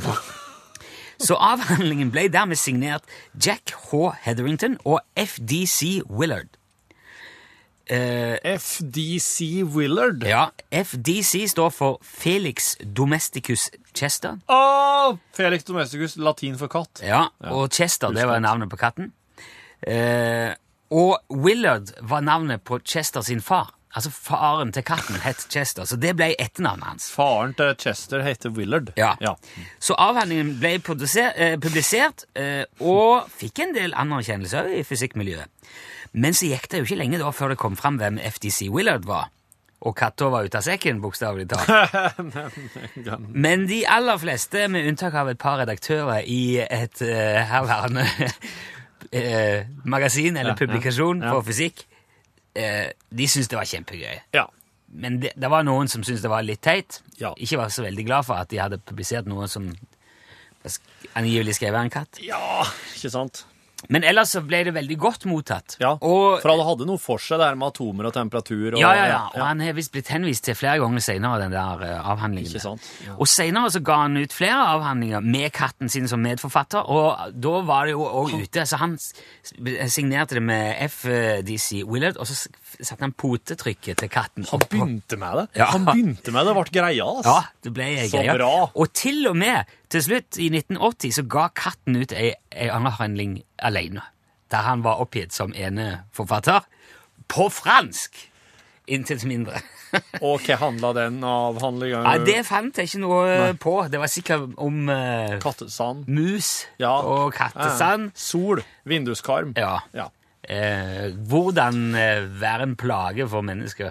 Så 1.18 1.34
avhandlingen 1.34 2.12
ble 2.14 2.28
dermed 2.30 2.56
signert 2.60 3.02
Jack 3.34 3.72
H. 3.90 4.12
Hetherington 4.22 4.76
og 4.84 5.00
FDC 5.18 6.02
Willard. 6.06 6.54
Eh, 7.90 8.36
FDC 8.44 9.62
Willard. 9.64 10.22
ja, 10.22 10.50
FDC 10.70 11.46
står 11.48 11.70
for 11.72 11.98
Felix 12.04 12.74
Domesticus 12.96 13.70
Chester. 13.96 14.36
Oh, 14.48 15.16
Felix 15.34 15.64
Domesticus, 15.64 16.16
latin 16.20 16.58
for 16.58 16.68
katt. 16.68 17.00
Ja, 17.02 17.26
og 17.40 17.70
Chester, 17.72 18.12
det 18.12 18.26
var 18.28 18.38
navnet 18.44 18.68
på 18.70 18.76
katten. 18.76 19.12
Eh, 19.82 20.52
og 20.90 21.16
Willard 21.32 21.94
var 22.02 22.20
navnet 22.20 22.62
på 22.62 22.78
Chester 22.84 23.20
sin 23.24 23.40
far. 23.40 23.74
Altså 23.98 24.12
faren 24.14 24.70
til 24.70 24.84
katten 24.86 25.18
het 25.24 25.40
Chester, 25.50 25.86
så 25.88 25.96
det 25.98 26.12
ble 26.18 26.28
etternavnet 26.38 26.86
hans. 26.86 27.08
Faren 27.10 27.54
til 27.58 27.72
Chester 27.82 28.22
heter 28.22 28.52
Willard. 28.54 28.92
Ja. 29.00 29.16
ja. 29.18 29.32
Så 29.82 29.96
avhandlingen 29.98 30.54
ble 30.62 30.76
eh, 30.78 31.56
publisert 31.58 32.28
eh, 32.38 32.62
og 32.78 33.26
fikk 33.34 33.64
en 33.64 33.74
del 33.74 33.96
anerkjennelse 33.98 34.62
i 34.78 34.84
fysikkmiljøet. 34.86 35.50
Men 36.14 36.36
så 36.36 36.52
gikk 36.52 36.70
det 36.70 36.80
jo 36.80 36.86
ikke 36.86 37.00
lenge 37.02 37.18
da 37.20 37.32
før 37.34 37.52
det 37.52 37.58
kom 37.60 37.74
fram 37.78 37.98
hvem 37.98 38.22
FDC 38.22 38.70
Willard 38.70 39.08
var. 39.08 39.32
Og 39.86 39.94
katta 39.98 40.30
var 40.30 40.46
ute 40.46 40.58
av 40.58 40.66
sekken, 40.66 41.02
bokstavelig 41.02 41.46
talt. 41.50 42.16
Men 43.46 43.68
de 43.70 43.84
aller 43.86 44.18
fleste, 44.18 44.64
med 44.70 44.88
unntak 44.90 45.14
av 45.18 45.30
et 45.30 45.38
par 45.38 45.60
redaktører 45.60 46.26
i 46.26 46.58
et 46.62 47.02
uh, 47.02 47.42
herværende 47.50 48.06
eh, 49.12 49.68
magasin 49.86 50.38
eller 50.40 50.58
publikasjon 50.58 51.22
på 51.22 51.44
fysikk, 51.46 51.86
eh, 52.58 52.88
de 53.10 53.28
syntes 53.30 53.50
det 53.52 53.60
var 53.60 53.68
kjempegøy. 53.70 54.22
ja. 54.38 54.48
Men 54.88 55.18
det, 55.20 55.34
det 55.36 55.50
var 55.52 55.66
noen 55.68 55.84
som 55.92 56.00
syntes 56.00 56.22
det 56.24 56.30
var 56.32 56.40
litt 56.46 56.62
teit. 56.64 57.02
Ja. 57.20 57.34
Ikke 57.36 57.58
var 57.60 57.68
så 57.68 57.82
veldig 57.84 58.06
glad 58.08 58.24
for 58.24 58.40
at 58.40 58.48
de 58.48 58.56
hadde 58.56 58.78
publisert 58.88 59.26
noe 59.28 59.44
som 59.52 59.66
angivelig 61.18 61.58
skrevet 61.58 61.76
av 61.76 61.84
en 61.84 61.92
katt. 61.92 62.20
Ja, 62.24 62.64
ikke 62.96 63.10
sant? 63.12 63.42
Men 63.88 64.02
ellers 64.04 64.32
så 64.34 64.42
ble 64.42 64.64
det 64.66 64.72
veldig 64.74 64.96
godt 64.98 65.24
mottatt. 65.30 65.76
Ja, 65.80 65.92
Og, 66.02 66.40
For 66.42 66.50
han 66.50 66.64
hadde 66.66 66.86
noe 66.88 66.98
for 66.98 67.22
seg, 67.22 67.38
det 67.38 67.46
her 67.46 67.58
med 67.60 67.70
atomer 67.70 68.08
og 68.10 68.14
temperatur. 68.16 68.74
Og, 68.74 68.80
ja, 68.82 68.90
ja, 68.98 69.04
ja. 69.12 69.20
og 69.36 69.44
han 69.46 69.62
har 69.62 69.76
visst 69.76 69.92
blitt 69.94 70.10
henvist 70.10 70.44
til 70.48 70.58
flere 70.58 70.82
ganger 70.82 71.04
senere, 71.04 71.38
den 71.44 71.54
der 71.54 71.84
uh, 71.86 72.10
avhandlingen. 72.12 72.50
Ikke 72.50 72.64
sant? 72.64 72.88
Ja. 73.06 73.14
Og 73.16 73.30
senere 73.30 73.70
så 73.70 73.82
ga 73.86 74.00
han 74.02 74.18
ut 74.18 74.34
flere 74.34 74.66
avhandlinger 74.74 75.22
med 75.24 75.52
katten 75.54 75.92
sin 75.92 76.10
som 76.10 76.22
medforfatter, 76.26 76.90
og 76.90 77.38
da 77.38 77.54
var 77.68 77.86
det 77.86 77.94
jo 77.94 78.08
òg 78.08 78.34
ute. 78.42 78.66
Så 78.66 78.80
han 78.82 78.98
signerte 78.98 80.40
det 80.40 80.44
med 80.50 80.90
FDC 80.90 81.84
Willard, 81.86 82.18
og 82.18 82.26
så 82.26 82.50
satte 82.80 83.00
han 83.04 83.12
potetrykket 83.12 83.98
til 84.02 84.10
katten. 84.12 84.46
Han 84.50 84.60
begynte 84.70 85.18
med 85.20 85.36
det. 85.40 85.46
Ja. 85.60 85.70
Han 85.72 85.84
begynte 85.88 86.32
med 86.34 86.46
det, 86.46 86.54
ble 86.58 86.64
greia. 86.80 87.06
Altså. 87.08 87.34
Ja, 87.34 87.42
det 87.64 87.72
ble 87.76 87.88
Så 88.08 88.16
greie. 88.22 88.36
bra. 88.38 88.52
Og 88.74 88.92
til 88.92 89.26
og 89.30 89.36
med 89.36 89.64
til 89.88 90.02
slutt, 90.04 90.38
i 90.38 90.48
1980, 90.52 91.12
så 91.18 91.26
ga 91.28 91.48
katten 91.56 91.96
ut 92.02 92.12
ei, 92.12 92.32
ei 92.52 92.68
anerhandling 92.68 93.40
alene. 93.58 94.02
der 94.50 94.64
han 94.64 94.80
var 94.82 94.96
oppgitt 95.02 95.32
som 95.36 95.52
ene 95.52 96.04
forfatter, 96.16 96.64
på 97.28 97.50
fransk! 97.52 98.14
Intet 98.88 99.20
mindre. 99.28 99.58
Og 100.24 100.40
hva 100.46 100.56
handla 100.56 100.94
den 100.96 101.18
avhandlinga 101.24 101.98
Ja, 102.06 102.14
det 102.24 102.38
fant 102.48 102.76
jeg 102.80 102.88
ikke 102.88 103.00
noe 103.02 103.50
på. 103.60 103.74
Det 103.92 104.00
var 104.00 104.08
sikkert 104.08 104.54
om 104.56 104.88
uh, 104.88 105.36
Kattesand. 105.42 106.06
mus 106.08 106.66
Ja. 106.80 106.94
og 107.04 107.34
kattesand. 107.36 108.06
Eh, 108.08 108.16
Sol. 108.16 108.62
Vinduskarm. 108.88 109.52
Ja. 109.60 109.78
Ja. 109.92 110.08
Eh, 110.48 111.12
hvordan 111.28 111.94
eh, 111.94 112.40
være 112.40 112.62
en 112.62 112.76
plage 112.76 113.28
for 113.28 113.44
mennesker. 113.44 113.90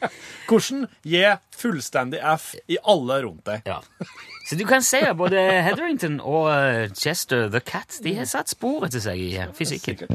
Hvordan 0.48 0.86
gi 1.04 1.26
fullstendig 1.56 2.22
F 2.38 2.54
i 2.68 2.78
alle 2.88 3.18
rundt 3.26 3.44
deg. 3.46 3.66
Ja. 3.68 3.82
Så 4.48 4.56
du 4.56 4.64
kan 4.64 4.82
se 4.82 5.02
at 5.10 5.16
både 5.16 5.36
Hetherington 5.62 6.20
og 6.20 6.48
eh, 6.54 6.88
Chester 6.96 7.50
the 7.52 7.60
Cat 7.60 8.00
de 8.04 8.16
har 8.16 8.24
satt 8.24 8.48
spor 8.48 8.88
etter 8.88 9.04
seg 9.04 9.20
i 9.20 9.36
fysikken. 9.52 10.08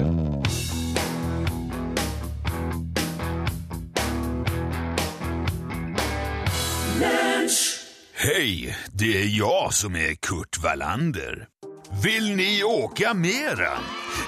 Hei, 8.25 8.73
det 8.89 9.11
er 9.21 9.27
jeg 9.29 9.73
som 9.77 9.93
er 10.01 10.17
Kurt 10.17 10.57
Wallander. 10.63 11.45
Vill 11.89 12.35
ni 12.35 12.63
åka 12.63 13.13
mera? 13.13 13.69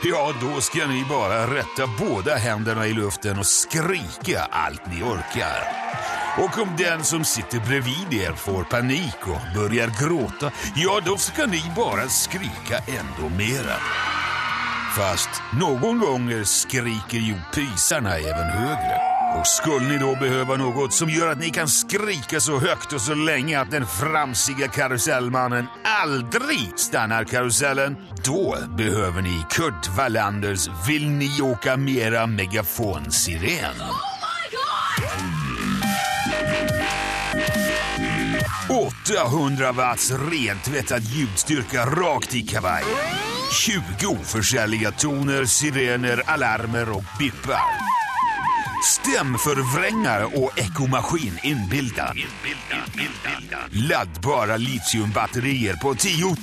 Ja, 0.04 0.34
då 0.42 0.62
ska 0.62 0.88
ni 0.88 1.06
bara 1.10 1.56
rätta 1.56 1.90
båda 2.00 2.36
händerna 2.36 2.88
i 2.88 2.94
luften 2.94 3.40
och 3.40 3.46
skrika 3.46 4.42
allt 4.52 4.82
ni 4.92 5.04
orkar. 5.04 5.68
Och 6.38 6.62
om 6.62 6.76
den 6.78 7.04
som 7.04 7.26
sitter 7.26 7.60
bredvid 7.60 8.22
er 8.22 8.34
får 8.34 8.64
panik 8.64 9.28
och 9.28 9.62
börjar 9.62 9.90
gråta, 10.02 10.52
ja, 10.76 11.02
då 11.06 11.18
ska 11.18 11.46
ni 11.46 11.62
bara 11.76 12.10
skrika 12.10 12.78
ändå 12.78 13.36
mera. 13.36 13.78
Fast 14.96 15.30
någon 15.60 16.00
gånger 16.00 16.44
skriker 16.44 17.18
ju 17.18 17.36
pysarna 17.54 18.18
även 18.18 18.50
högre. 18.50 19.17
Och 19.40 19.48
skulle 19.48 19.88
ni 19.88 19.98
då 19.98 20.16
behöva 20.16 20.56
något 20.56 20.94
som 20.94 21.10
gör 21.10 21.32
att 21.32 21.40
ni 21.40 21.50
kan 21.50 21.68
skrika 21.68 22.40
så 22.40 22.60
högt 22.60 22.94
och 22.94 23.02
så 23.02 23.14
länge 23.14 23.60
att 23.60 23.72
den 23.72 23.86
framsiga 23.86 24.68
karusellmannen 24.68 25.66
aldrig 25.84 26.74
stannar 26.76 27.24
karusellen, 27.24 27.96
då 28.26 28.58
behöver 28.78 29.22
ni 29.22 29.46
Kurt 29.50 29.98
Wallanders 29.98 30.70
Vill 30.88 31.10
ni 31.10 31.42
åka 31.42 31.78
mera 31.78 32.28
megafonsiren. 32.28 33.76
800 39.06 39.72
watts 39.72 40.12
rentvättad 40.12 41.04
ljudstyrka 41.04 41.86
rakt 41.86 42.36
i 42.36 42.42
kavaj. 42.42 42.84
20 43.52 44.08
oförsäljliga 44.08 44.92
toner, 44.92 45.46
sirener, 45.46 46.22
alarmer 46.26 46.90
och 46.90 47.04
bippar. 47.20 48.07
Stämförvrängare 48.84 50.26
och 50.26 50.60
ekomaskin 50.60 51.40
inbildad. 51.44 52.18
Laddbara 53.72 54.58
litiumbatterier 54.58 55.76
på 55.76 55.96
10 55.96 56.26
000 56.26 56.36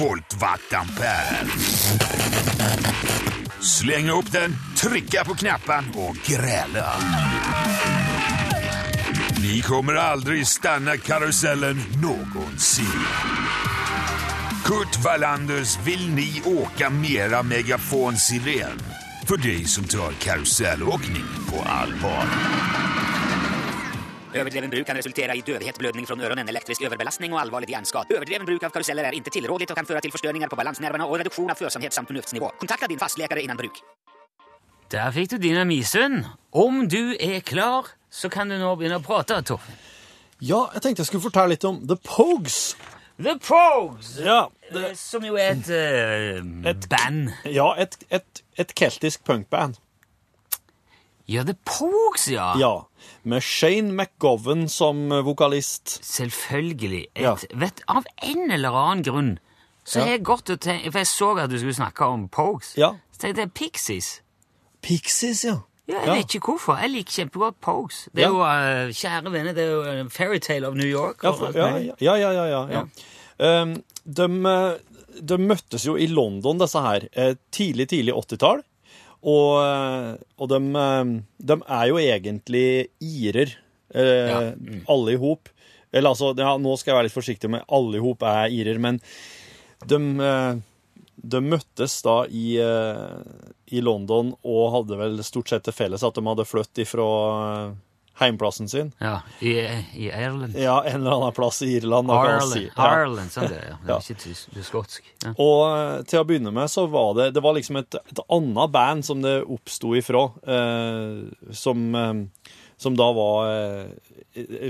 volt 0.00 0.34
wattampere. 0.34 1.46
Slenge 3.60 4.12
upp 4.12 4.32
den, 4.32 4.56
trycka 4.76 5.24
på 5.24 5.34
knappen 5.34 5.84
och 5.94 6.16
gräla. 6.16 6.92
Ni 9.42 9.60
kommer 9.60 9.94
aldrig 9.94 10.46
stanna 10.46 10.96
karusellen 10.96 11.82
någonsin. 12.02 13.04
Kurt 14.64 15.04
Wallanders 15.04 15.78
Vill 15.84 16.14
ni 16.14 16.42
åka 16.44 16.90
mera 16.90 17.42
megafonsiren? 17.42 18.78
För 19.28 19.36
dig 19.36 19.64
som 19.64 19.84
tar 19.84 20.12
karusellåkning 20.12 21.24
på 21.50 21.62
allvar. 21.62 22.26
Överdriven 24.34 24.70
bruk 24.70 24.86
kan 24.86 24.96
resultera 24.96 25.34
i 25.34 25.40
dövhet, 25.40 25.78
blödning 25.78 26.06
från 26.06 26.20
öronen, 26.20 26.48
elektrisk 26.48 26.82
överbelastning 26.82 27.32
och 27.32 27.40
allvarlig 27.40 27.70
hjärnskad. 27.70 28.06
Överdriven 28.10 28.46
bruk 28.46 28.62
av 28.62 28.70
karuseller 28.70 29.04
är 29.04 29.12
inte 29.12 29.30
tillrådligt 29.30 29.70
och 29.70 29.76
kan 29.76 29.86
föra 29.86 30.00
till 30.00 30.12
förstörningar 30.12 30.48
på 30.48 30.56
balansnerverna 30.56 31.06
och 31.06 31.16
reduktion 31.16 31.50
av 31.50 31.54
församhet 31.54 31.92
samt 31.92 32.08
förnuftsnivå. 32.08 32.48
Kontakta 32.48 32.86
din 32.86 32.98
fastläkare 32.98 33.42
innan 33.42 33.56
bruk. 33.56 33.72
Der 34.90 35.12
fikk 35.12 35.30
du 35.30 35.38
dine 35.38 35.64
Misund. 35.64 36.24
Om 36.50 36.88
du 36.88 37.16
er 37.20 37.40
klar, 37.40 37.86
så 38.10 38.28
kan 38.28 38.48
du 38.48 38.58
nå 38.58 38.76
begynne 38.76 38.96
å 38.96 39.04
prate, 39.04 39.42
Torfinn. 39.42 39.76
Ja, 40.38 40.70
jeg 40.74 40.82
tenkte 40.82 41.00
jeg 41.00 41.06
skulle 41.06 41.26
fortelle 41.28 41.52
litt 41.52 41.64
om 41.64 41.82
The 41.88 41.96
Pogues. 41.96 42.76
The 43.18 43.38
Pogues! 43.42 44.18
Ja, 44.22 44.44
det... 44.72 44.92
Som 44.98 45.24
jo 45.26 45.34
er 45.34 45.56
et, 45.56 45.68
uh, 45.68 46.68
Et- 46.70 46.88
band. 46.88 47.32
ja 47.44 47.72
et, 47.82 47.96
et, 48.14 48.42
et 48.58 48.74
keltisk 48.78 49.24
punkband. 49.26 49.74
Ja, 51.28 51.42
The 51.44 51.54
Pogues, 51.66 52.28
ja. 52.30 52.52
Ja, 52.58 52.70
med 53.24 53.40
Shane 53.44 53.92
McGovern 53.92 54.68
som 54.68 55.08
vokalist. 55.10 55.98
Selvfølgelig. 56.04 57.06
Et, 57.14 57.22
Ja. 57.22 57.34
vet, 57.54 57.82
av 57.88 58.04
en 58.22 58.50
eller 58.50 58.70
annen 58.72 59.04
grunn 59.04 59.38
så 59.84 59.98
Ja. 59.98 60.04
har 60.04 60.10
jeg 60.12 60.24
gått 60.24 60.50
og 60.50 60.60
tenkt 60.60 60.92
For 60.92 60.98
jeg 60.98 61.06
så 61.06 61.28
at 61.42 61.50
du 61.50 61.58
skulle 61.58 61.74
snakke 61.74 62.04
om 62.04 62.28
Pogues. 62.28 62.74
Ja. 62.76 62.92
Så 63.12 63.18
tenkte 63.18 63.40
jeg 63.40 63.52
Pixies. 63.52 64.22
Pixies, 64.82 65.44
ja. 65.44 65.58
Ja, 65.88 66.02
jeg 66.04 66.18
vet 66.18 66.34
ikke 66.36 66.52
hvorfor. 66.52 66.76
Jeg 66.82 66.92
liker 66.92 67.14
kjempegodt 67.22 67.60
Pogues. 67.64 68.02
Det 68.12 68.26
er 68.26 68.34
jo, 68.34 68.42
uh, 68.44 68.90
kjære 68.92 69.32
venner, 69.32 69.54
det 69.56 69.64
er 69.64 69.70
jo 69.72 69.82
en 70.02 70.10
fairytale 70.12 70.68
of 70.68 70.76
New 70.76 70.88
York. 70.88 71.24
Ja, 71.24 71.32
for, 71.32 71.56
ja, 71.56 72.16
ja, 72.20 72.64
ja. 72.68 72.82
Um, 73.38 73.78
de, 74.04 74.26
eh, 74.50 74.98
de 75.30 75.38
møttes 75.40 75.86
jo 75.86 75.94
i 75.96 76.08
London, 76.10 76.58
disse 76.60 76.82
her, 76.82 77.06
eh, 77.12 77.36
tidlig, 77.54 77.88
tidlig 77.92 78.16
80-tall. 78.18 78.64
Og, 79.26 79.52
eh, 79.62 80.12
og 80.38 80.50
de, 80.52 80.60
eh, 80.82 81.12
de 81.50 81.58
er 81.64 81.86
jo 81.90 82.00
egentlig 82.02 82.68
irer, 83.00 83.54
eh, 83.94 84.52
mm. 84.54 84.82
alle 84.88 85.14
i 85.14 85.20
hop. 85.22 85.48
Eller 85.92 86.12
altså, 86.12 86.34
ja, 86.36 86.56
nå 86.60 86.76
skal 86.76 86.92
jeg 86.92 86.98
være 86.98 87.08
litt 87.08 87.16
forsiktig 87.16 87.50
med 87.50 87.64
alle 87.72 87.96
i 87.96 88.04
hop 88.04 88.24
er 88.28 88.52
irer, 88.52 88.78
men 88.82 89.00
de, 89.88 89.98
eh, 90.20 90.60
de 91.22 91.40
møttes 91.42 91.98
da 92.06 92.20
i, 92.30 92.56
eh, 92.62 93.42
i 93.74 93.80
London 93.82 94.34
og 94.46 94.72
hadde 94.76 94.98
vel 95.00 95.20
stort 95.26 95.50
sett 95.50 95.64
til 95.66 95.74
felles 95.74 96.04
at 96.06 96.14
de 96.14 96.22
hadde 96.26 96.44
flyttet 96.46 96.84
ifra 96.86 97.06
eh, 97.42 97.72
heimplassen 98.18 98.66
sin. 98.70 98.88
Ja, 98.98 99.20
i, 99.38 99.52
i 99.94 100.08
Ireland. 100.10 100.56
Ja, 100.58 100.80
en 100.82 101.00
eller 101.04 101.16
annen 101.20 101.34
plass 101.36 101.60
i 101.62 101.68
Irland. 101.76 102.10
Ireland, 102.10 102.50
si. 102.50 102.64
Ja. 102.74 102.86
Ireland, 102.96 103.30
sånn 103.30 103.46
det 103.50 103.58
er. 103.60 103.76
Det 103.82 103.92
Ja. 103.92 103.96
er 103.98 104.06
ikke 104.06 104.22
tysk, 104.24 104.48
det 104.54 104.62
er 104.62 104.66
skotsk. 104.66 105.10
Ja. 105.22 105.34
Og 105.38 105.60
eh, 105.70 106.02
til 106.10 106.22
å 106.22 106.26
begynne 106.26 106.50
med 106.54 106.70
så 106.72 106.86
var 106.90 107.12
det 107.18 107.28
Det 107.36 107.42
var 107.44 107.54
liksom 107.58 107.78
et, 107.78 107.94
et 107.94 108.22
annet 108.26 108.72
band 108.74 109.06
som 109.06 109.22
det 109.22 109.36
oppsto 109.46 109.92
ifra, 109.98 110.24
eh, 110.50 111.52
som, 111.54 111.84
eh, 111.94 112.54
som 112.78 112.98
da 112.98 113.06
var 113.14 113.52
eh, 113.52 113.86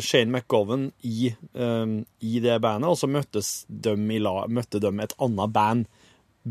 Shane 0.01 0.29
McGovern 0.33 0.91
i, 1.05 1.33
i 2.25 2.39
det 2.41 2.55
bandet, 2.65 2.89
og 2.89 2.97
så 2.97 3.09
møttes 3.11 3.65
de 3.69 3.93
i 4.15 4.21
la, 4.23 4.47
møtte 4.49 4.81
de 4.81 4.93
et 5.05 5.13
annet 5.21 5.53
band 5.53 5.89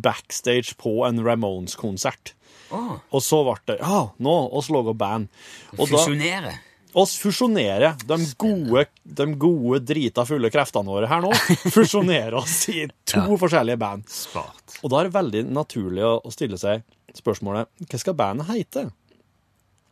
backstage 0.04 0.76
på 0.80 1.00
en 1.08 1.20
Ramones-konsert. 1.26 2.34
Oh. 2.72 2.98
Og 3.16 3.22
så 3.24 3.42
ble 3.48 3.56
det 3.70 3.78
Ja, 3.82 4.02
nå 4.20 4.34
oss 4.60 4.68
lager 4.74 4.96
band. 4.98 5.30
Og 5.78 5.86
da 5.88 6.02
fusjonere. 6.02 6.56
oss 6.98 7.14
fusjonerer. 7.22 7.96
de 8.10 8.18
gode, 8.42 8.88
de 9.04 9.28
gode 9.40 9.80
drita 9.88 10.26
fulle 10.28 10.50
kreftene 10.52 10.92
våre 10.92 11.08
her 11.08 11.22
nå, 11.24 11.32
fusjonere 11.78 12.42
oss 12.42 12.58
i 12.74 12.88
to 13.08 13.22
Ja. 13.24 13.38
forskjellige 13.40 13.80
band. 13.80 14.04
Spart. 14.12 14.80
Og 14.84 14.92
da 14.92 15.00
er 15.00 15.08
det 15.10 15.16
veldig 15.16 15.46
naturlig 15.56 16.04
å, 16.04 16.18
å 16.28 16.34
stille 16.34 16.60
seg 16.60 16.84
spørsmålet 17.16 17.70
hva 17.88 18.00
skal 18.04 18.18
bandet 18.20 18.52
hete? 18.52 18.90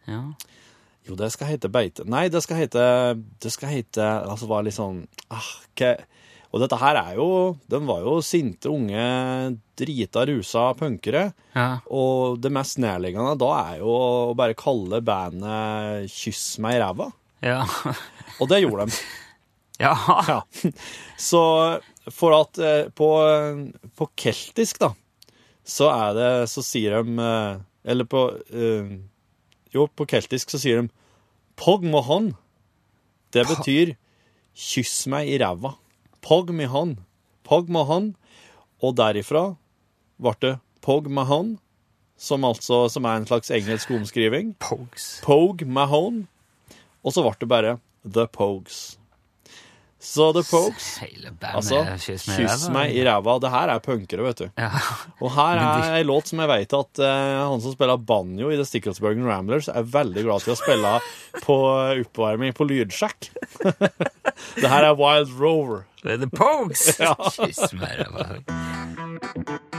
Ja. 0.09 0.19
Jo, 1.07 1.15
det 1.15 1.31
skal 1.33 1.47
hete 1.53 1.69
Beite. 1.69 2.03
Nei, 2.09 2.27
det 2.33 2.41
skal 2.43 2.57
hete 2.63 2.81
Det 3.41 3.51
skal 3.53 3.69
hete 3.69 4.01
Altså 4.25 4.47
var 4.49 4.63
litt 4.65 4.73
sånn 4.77 5.03
ah, 5.29 5.47
hva 5.77 5.91
Og 6.55 6.61
dette 6.63 6.77
her 6.79 6.95
er 6.95 7.17
jo 7.17 7.27
De 7.67 7.81
var 7.83 8.05
jo 8.05 8.15
sinte, 8.23 8.71
unge, 8.71 9.03
drita, 9.75 10.23
rusa 10.29 10.69
punkere. 10.79 11.27
Ja. 11.51 11.81
Og 11.91 12.39
det 12.39 12.53
mest 12.55 12.79
nærliggende 12.79 13.35
da 13.41 13.51
er 13.59 13.81
jo 13.81 13.91
å 13.91 14.33
bare 14.39 14.55
kalle 14.55 15.01
bandet 15.03 16.07
Kyss 16.15 16.55
meg 16.63 16.77
i 16.77 16.81
ræva. 16.85 17.09
Ja. 17.43 17.65
Og 18.39 18.47
det 18.51 18.61
gjorde 18.63 18.87
de. 18.87 19.01
ja. 19.83 19.91
Ja. 20.29 20.39
Så 21.19 21.43
for 22.15 22.37
at 22.39 22.63
eh, 22.63 22.87
på, 22.95 23.11
på 23.99 24.09
keltisk, 24.15 24.79
da, 24.79 24.93
så 25.65 25.89
er 25.89 26.11
det 26.15 26.31
Så 26.51 26.61
sier 26.61 27.01
de 27.01 27.15
eh, 27.17 27.55
Eller 27.89 28.05
på 28.05 28.27
eh, 28.53 28.91
Jo, 29.73 29.87
på 29.89 30.05
keltisk 30.05 30.53
så 30.53 30.61
sier 30.61 30.83
de 30.83 30.91
Pog 31.59 31.83
mohon. 31.87 32.33
Det 33.33 33.43
betyr 33.51 33.95
kyss 34.55 35.05
meg 35.11 35.27
i 35.31 35.39
ræva. 35.41 35.75
Pog 36.25 36.49
mihon. 36.49 36.97
Pog 37.45 37.69
mohon. 37.69 38.15
Og 38.81 38.95
derifra 38.97 39.51
ble 40.17 40.33
det 40.41 40.55
pog 40.85 41.07
mahon, 41.11 41.55
som 42.17 42.45
altså 42.47 42.85
som 42.91 43.05
er 43.05 43.19
en 43.19 43.27
slags 43.27 43.51
engelsk 43.53 43.91
omskriving. 43.91 44.55
Pogues. 44.59 45.19
Pogue 45.25 45.67
Mahone. 45.67 46.25
Og 47.05 47.13
så 47.13 47.21
ble 47.25 47.35
det 47.39 47.49
bare 47.51 47.77
The 48.05 48.27
Pogues. 48.31 48.97
Så 49.99 50.33
The 50.35 50.43
Pokes 50.43 50.99
Altså, 51.55 51.79
Kyss 51.97 52.27
meg 52.27 52.39
i 52.39 52.43
kyss 52.43 52.65
ræva. 52.65 52.73
meg 52.75 52.91
i 52.93 53.03
ræva. 53.07 53.35
Det 53.41 53.51
her 53.53 53.71
er 53.73 53.79
punkere, 53.83 54.25
vet 54.27 54.43
du. 54.43 54.49
Ja. 54.59 54.69
Og 55.23 55.31
her 55.33 55.61
er 55.61 55.95
ei 55.97 56.03
låt 56.05 56.29
som 56.29 56.41
jeg 56.43 56.51
vet 56.51 56.75
at 56.77 57.01
uh, 57.01 57.49
han 57.49 57.63
som 57.63 57.73
spiller 57.73 57.97
banjo 57.97 58.51
i 58.51 58.59
The 58.59 58.67
Sticklesburgen 58.67 59.25
Ramblers, 59.25 59.69
er 59.71 59.87
veldig 59.87 60.25
glad 60.27 60.45
til 60.45 60.53
å 60.53 60.59
spille 60.59 60.93
på 61.45 61.57
oppvarming 62.03 62.53
på 62.57 62.67
lydsjekk. 62.69 63.31
det 64.61 64.69
her 64.69 64.91
er 64.91 64.99
Wild 64.99 65.33
Rover. 65.39 65.85
Det 66.03 66.17
er 66.17 66.21
The 66.25 66.31
Pokes! 66.33 66.85
Ja. 67.01 67.15
Kyss 67.39 67.73
meg 67.79 67.95
i 67.95 68.03
ræva. 68.05 69.73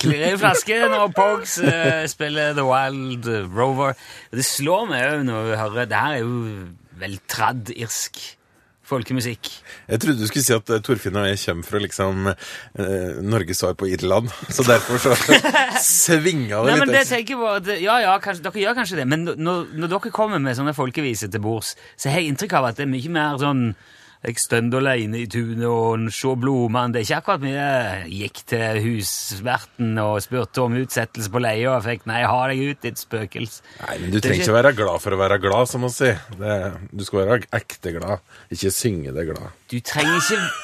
Klirrer 0.00 0.34
i 0.34 0.40
flasken, 0.40 0.96
og 0.96 1.14
Pogues 1.16 1.58
uh, 1.62 2.02
spiller 2.10 2.54
The 2.56 2.64
Wild 2.66 3.30
Rover. 3.52 3.96
Det 4.32 4.44
slår 4.46 4.90
meg 4.90 5.06
òg 5.12 5.24
når 5.28 5.48
vi 5.50 5.56
hører 5.60 5.88
Det 5.90 6.02
her 6.04 6.18
er 6.18 6.22
jo 6.24 6.68
veltradd 7.00 7.72
irsk 7.76 8.20
folkemusikk. 8.90 9.50
Jeg 9.90 10.02
trodde 10.02 10.18
du 10.18 10.26
skulle 10.28 10.44
si 10.44 10.54
at 10.54 10.72
eh, 10.74 10.80
Torfinn 10.82 11.18
og 11.20 11.28
jeg 11.28 11.38
kommer 11.44 11.68
fra 11.68 11.80
liksom 11.84 12.30
eh, 12.30 13.20
Norges 13.22 13.62
svar 13.62 13.76
på 13.78 13.86
Irland, 13.90 14.30
så 14.50 14.64
derfor 14.66 14.98
så 15.02 15.14
svinga 15.84 16.64
det 16.64 16.72
Nei, 16.72 16.74
litt. 16.74 16.82
men 16.82 16.94
det 16.96 17.04
tenker 17.10 17.36
jeg 17.36 17.40
på 17.40 17.52
at, 17.52 17.70
Ja, 17.78 18.00
ja, 18.02 18.16
kanskje, 18.22 18.44
dere 18.48 18.64
gjør 18.64 18.78
kanskje 18.80 19.00
det, 19.02 19.06
men 19.12 19.28
når, 19.30 19.70
når 19.78 19.94
dere 19.94 20.12
kommer 20.14 20.42
med 20.42 20.58
sånne 20.58 20.74
folkeviser 20.76 21.30
til 21.30 21.44
bords, 21.44 21.76
så 21.94 22.10
har 22.10 22.22
jeg 22.22 22.32
inntrykk 22.34 22.58
av 22.58 22.70
at 22.72 22.80
det 22.80 22.88
er 22.88 22.92
mye 22.96 23.14
mer 23.14 23.38
sånn 23.42 23.64
jeg 24.22 24.36
stønd 24.36 24.74
alene 24.76 25.22
i 25.22 25.26
tunet 25.32 25.64
og 25.64 26.10
se 26.12 26.32
blomene. 26.36 26.92
Det 26.92 27.00
er 27.00 27.06
ikke 27.06 27.18
akkurat 27.22 27.44
mye 27.44 27.68
gikk 28.12 28.42
til 28.52 28.80
husverten 28.84 29.94
og 30.02 30.18
spurte 30.24 30.60
om 30.66 30.74
utsettelse 30.76 31.32
på 31.32 31.40
leie 31.40 31.68
og 31.72 31.82
fikk 31.86 32.04
nei, 32.10 32.18
ha 32.28 32.40
deg 32.50 32.60
ut, 32.70 32.80
ditt 32.84 33.00
spøkelse. 33.00 33.62
Nei, 33.86 33.98
men 34.02 34.10
du 34.12 34.18
er 34.18 34.24
trenger 34.26 34.36
ikke- 34.42 34.48
ikke 34.50 34.58
være 34.62 34.74
glad 34.76 35.00
for 35.00 35.16
å 35.16 35.20
være 35.22 35.40
glad, 35.40 35.68
som 35.68 35.80
man 35.80 35.90
sier. 35.94 36.20
Det, 36.36 36.58
du 36.92 37.04
skal 37.04 37.24
være 37.24 37.46
ekte 37.52 37.94
glad, 37.96 38.20
ikke 38.52 38.70
synge 38.76 39.14
deg 39.16 39.32
glad. 39.32 39.48
Du 39.72 39.80
trenger 39.80 40.20
ikke 40.20 40.42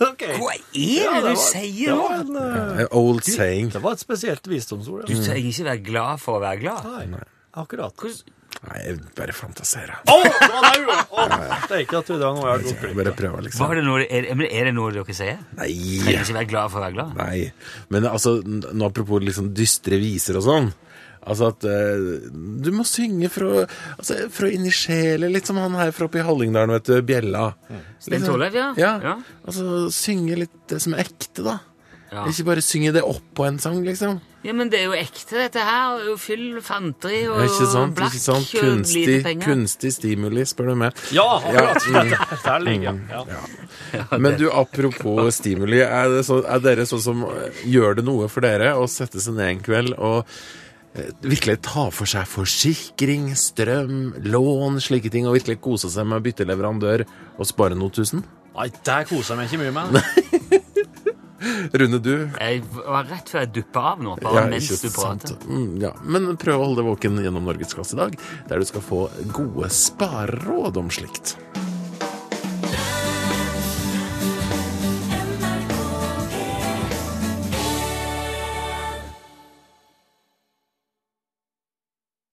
Hva 0.00 0.54
er 0.56 1.20
det 1.20 1.34
du 1.34 1.36
sier 1.36 1.92
nå? 1.92 2.06
en, 2.14 2.36
uh, 2.36 2.86
Old 2.96 3.20
saying. 3.26 3.68
det 3.74 3.82
var 3.84 3.92
et 3.98 4.00
spesielt 4.00 4.46
visdomsord. 4.48 5.02
Ja. 5.04 5.14
Du 5.14 5.20
trenger 5.26 5.50
ikke 5.50 5.66
være 5.66 5.82
glad 5.84 6.20
for 6.22 6.38
å 6.38 6.40
være 6.40 6.60
glad. 6.62 6.86
Nei, 7.10 7.20
akkurat. 7.60 7.92
Hvordan- 8.00 8.36
Nei, 8.60 8.80
jeg 8.84 8.96
bare 9.16 9.32
fantaserer. 9.32 10.00
det 10.04 10.48
var 10.52 10.66
det 10.66 10.82
jo! 10.82 10.90
Å, 10.92 11.24
Det 11.70 11.76
er 11.78 11.82
ikke 11.86 12.00
at 12.02 12.10
det 12.10 12.18
var 12.20 12.34
noe 12.36 12.44
jeg 12.44 12.50
har 12.50 12.64
gått 12.64 12.72
Jeg 12.74 12.80
glipp 12.82 12.98
bare 12.98 13.12
av. 13.12 13.16
prøver, 13.20 13.36
Var 13.38 13.46
liksom. 13.46 13.72
det 13.78 13.84
noe, 13.86 14.04
er, 14.04 14.28
men 14.36 14.46
er 14.50 14.68
det 14.68 14.74
noe 14.76 14.92
dere 14.92 15.16
sier? 15.16 15.38
Trenger 15.56 16.04
Nei. 16.10 16.18
ikke 16.20 16.36
være 16.40 16.50
glad 16.50 16.70
for 16.74 16.80
å 16.82 16.84
være 16.84 16.96
glad. 16.98 17.16
Nei. 17.16 17.38
Men 17.94 18.08
altså, 18.10 18.34
nå 18.44 18.88
apropos 18.90 19.22
liksom 19.24 19.52
dystre 19.56 20.00
viser 20.02 20.36
og 20.42 20.44
sånn. 20.48 20.70
Altså 21.20 21.50
at 21.52 21.64
eh, 21.68 22.04
du 22.64 22.70
må 22.72 22.84
synge 22.88 23.28
fra, 23.32 23.64
altså, 23.98 24.14
fra 24.32 24.48
inn 24.52 24.64
i 24.64 24.72
sjela, 24.72 25.28
litt 25.28 25.48
som 25.48 25.58
han 25.60 25.74
her 25.76 25.90
fra 25.92 26.06
oppe 26.08 26.20
i 26.22 26.24
Hallingdalen, 26.24 26.72
vet 26.78 26.88
du, 26.88 26.94
Bjella. 27.04 27.50
Sten 28.00 28.24
Torleif, 28.24 28.56
ja. 28.56 28.70
Ja. 28.80 28.92
Ja. 29.04 29.16
Altså 29.44 29.88
synge 29.92 30.38
litt 30.46 30.54
det 30.72 30.78
som 30.80 30.96
er 30.96 31.04
ekte, 31.04 31.44
da. 31.44 31.58
Ja. 32.10 32.24
Ikke 32.26 32.42
bare 32.48 32.62
synge 32.64 32.90
det 32.96 33.04
opp 33.06 33.22
på 33.38 33.44
en 33.46 33.58
sang, 33.62 33.76
liksom. 33.86 34.16
Ja, 34.42 34.54
men 34.56 34.70
det 34.72 34.80
er 34.80 34.86
jo 34.88 34.94
ekte, 34.96 35.36
dette 35.36 35.62
her. 35.62 36.00
og 36.10 36.16
Fyll 36.18 36.56
fanteri 36.64 37.20
og 37.28 37.38
Ja, 37.38 37.44
ikke 37.46 37.66
sant? 37.70 37.94
blakk 37.98 38.14
ikke 38.16 38.22
sant? 38.24 38.48
og 38.56 38.62
Kunstig, 38.64 39.02
lite 39.06 39.24
penger. 39.28 39.46
kunstig 39.46 39.92
stimuli, 39.94 40.44
spør 40.48 40.70
du 40.72 40.74
meg. 40.80 41.02
Ja, 41.14 41.26
akkurat. 41.36 41.86
mm. 41.86 42.14
Der 42.46 42.64
ligger 42.64 42.88
jeg. 42.88 43.36
Ja. 43.92 44.06
Men 44.18 44.38
du, 44.40 44.48
apropos 44.50 45.34
stimuli, 45.38 45.82
er, 45.84 46.08
det 46.16 46.24
så, 46.26 46.40
er 46.50 46.64
dere 46.64 46.88
sånn 46.88 47.04
som 47.04 47.22
eh, 47.28 47.62
gjør 47.70 48.00
det 48.00 48.06
noe 48.08 48.26
for 48.32 48.42
dere 48.48 48.72
å 48.80 48.88
sette 48.90 49.20
seg 49.22 49.36
ned 49.38 49.52
en 49.52 49.62
kveld 49.68 49.94
og 49.98 50.24
eh, 50.96 51.12
virkelig 51.22 51.60
ta 51.68 51.86
for 51.94 52.10
seg 52.10 52.26
forsikring, 52.32 53.28
strøm, 53.38 54.16
lån, 54.24 54.80
slike 54.82 55.12
ting, 55.14 55.28
og 55.30 55.36
virkelig 55.38 55.60
kose 55.62 55.92
seg 55.92 56.08
med 56.10 56.18
å 56.18 56.24
bytte 56.26 56.48
leverandør 56.48 57.04
og 57.36 57.46
spare 57.46 57.78
noen 57.78 57.94
tusen? 57.94 58.24
Nei, 58.56 58.66
det 58.82 58.98
koser 59.12 59.36
jeg 59.36 59.38
meg 59.38 59.52
ikke 59.52 59.62
mye 59.62 59.76
med. 59.78 60.64
Rune, 61.72 61.98
du? 62.04 62.14
Jeg 62.40 62.62
var 62.84 63.06
rett 63.08 63.30
før 63.32 63.44
jeg 63.44 63.52
duppa 63.56 63.84
av 63.94 64.02
nå, 64.04 64.16
bare 64.20 64.42
Ja, 64.42 64.46
mens 64.50 64.68
du 64.68 64.88
sant. 64.88 65.24
prater. 65.24 65.36
Mm, 65.48 65.80
ja. 65.82 65.92
Men 66.04 66.28
prøv 66.40 66.60
å 66.60 66.66
holde 66.68 66.82
deg 66.82 66.90
våken 66.90 67.20
gjennom 67.24 67.46
Norgesklasse 67.48 67.96
i 67.96 68.00
dag, 68.02 68.18
der 68.50 68.60
du 68.60 68.68
skal 68.68 68.84
få 68.84 69.00
gode 69.32 69.70
spareråd 69.72 70.76
om 70.82 70.90
slikt. 70.92 71.36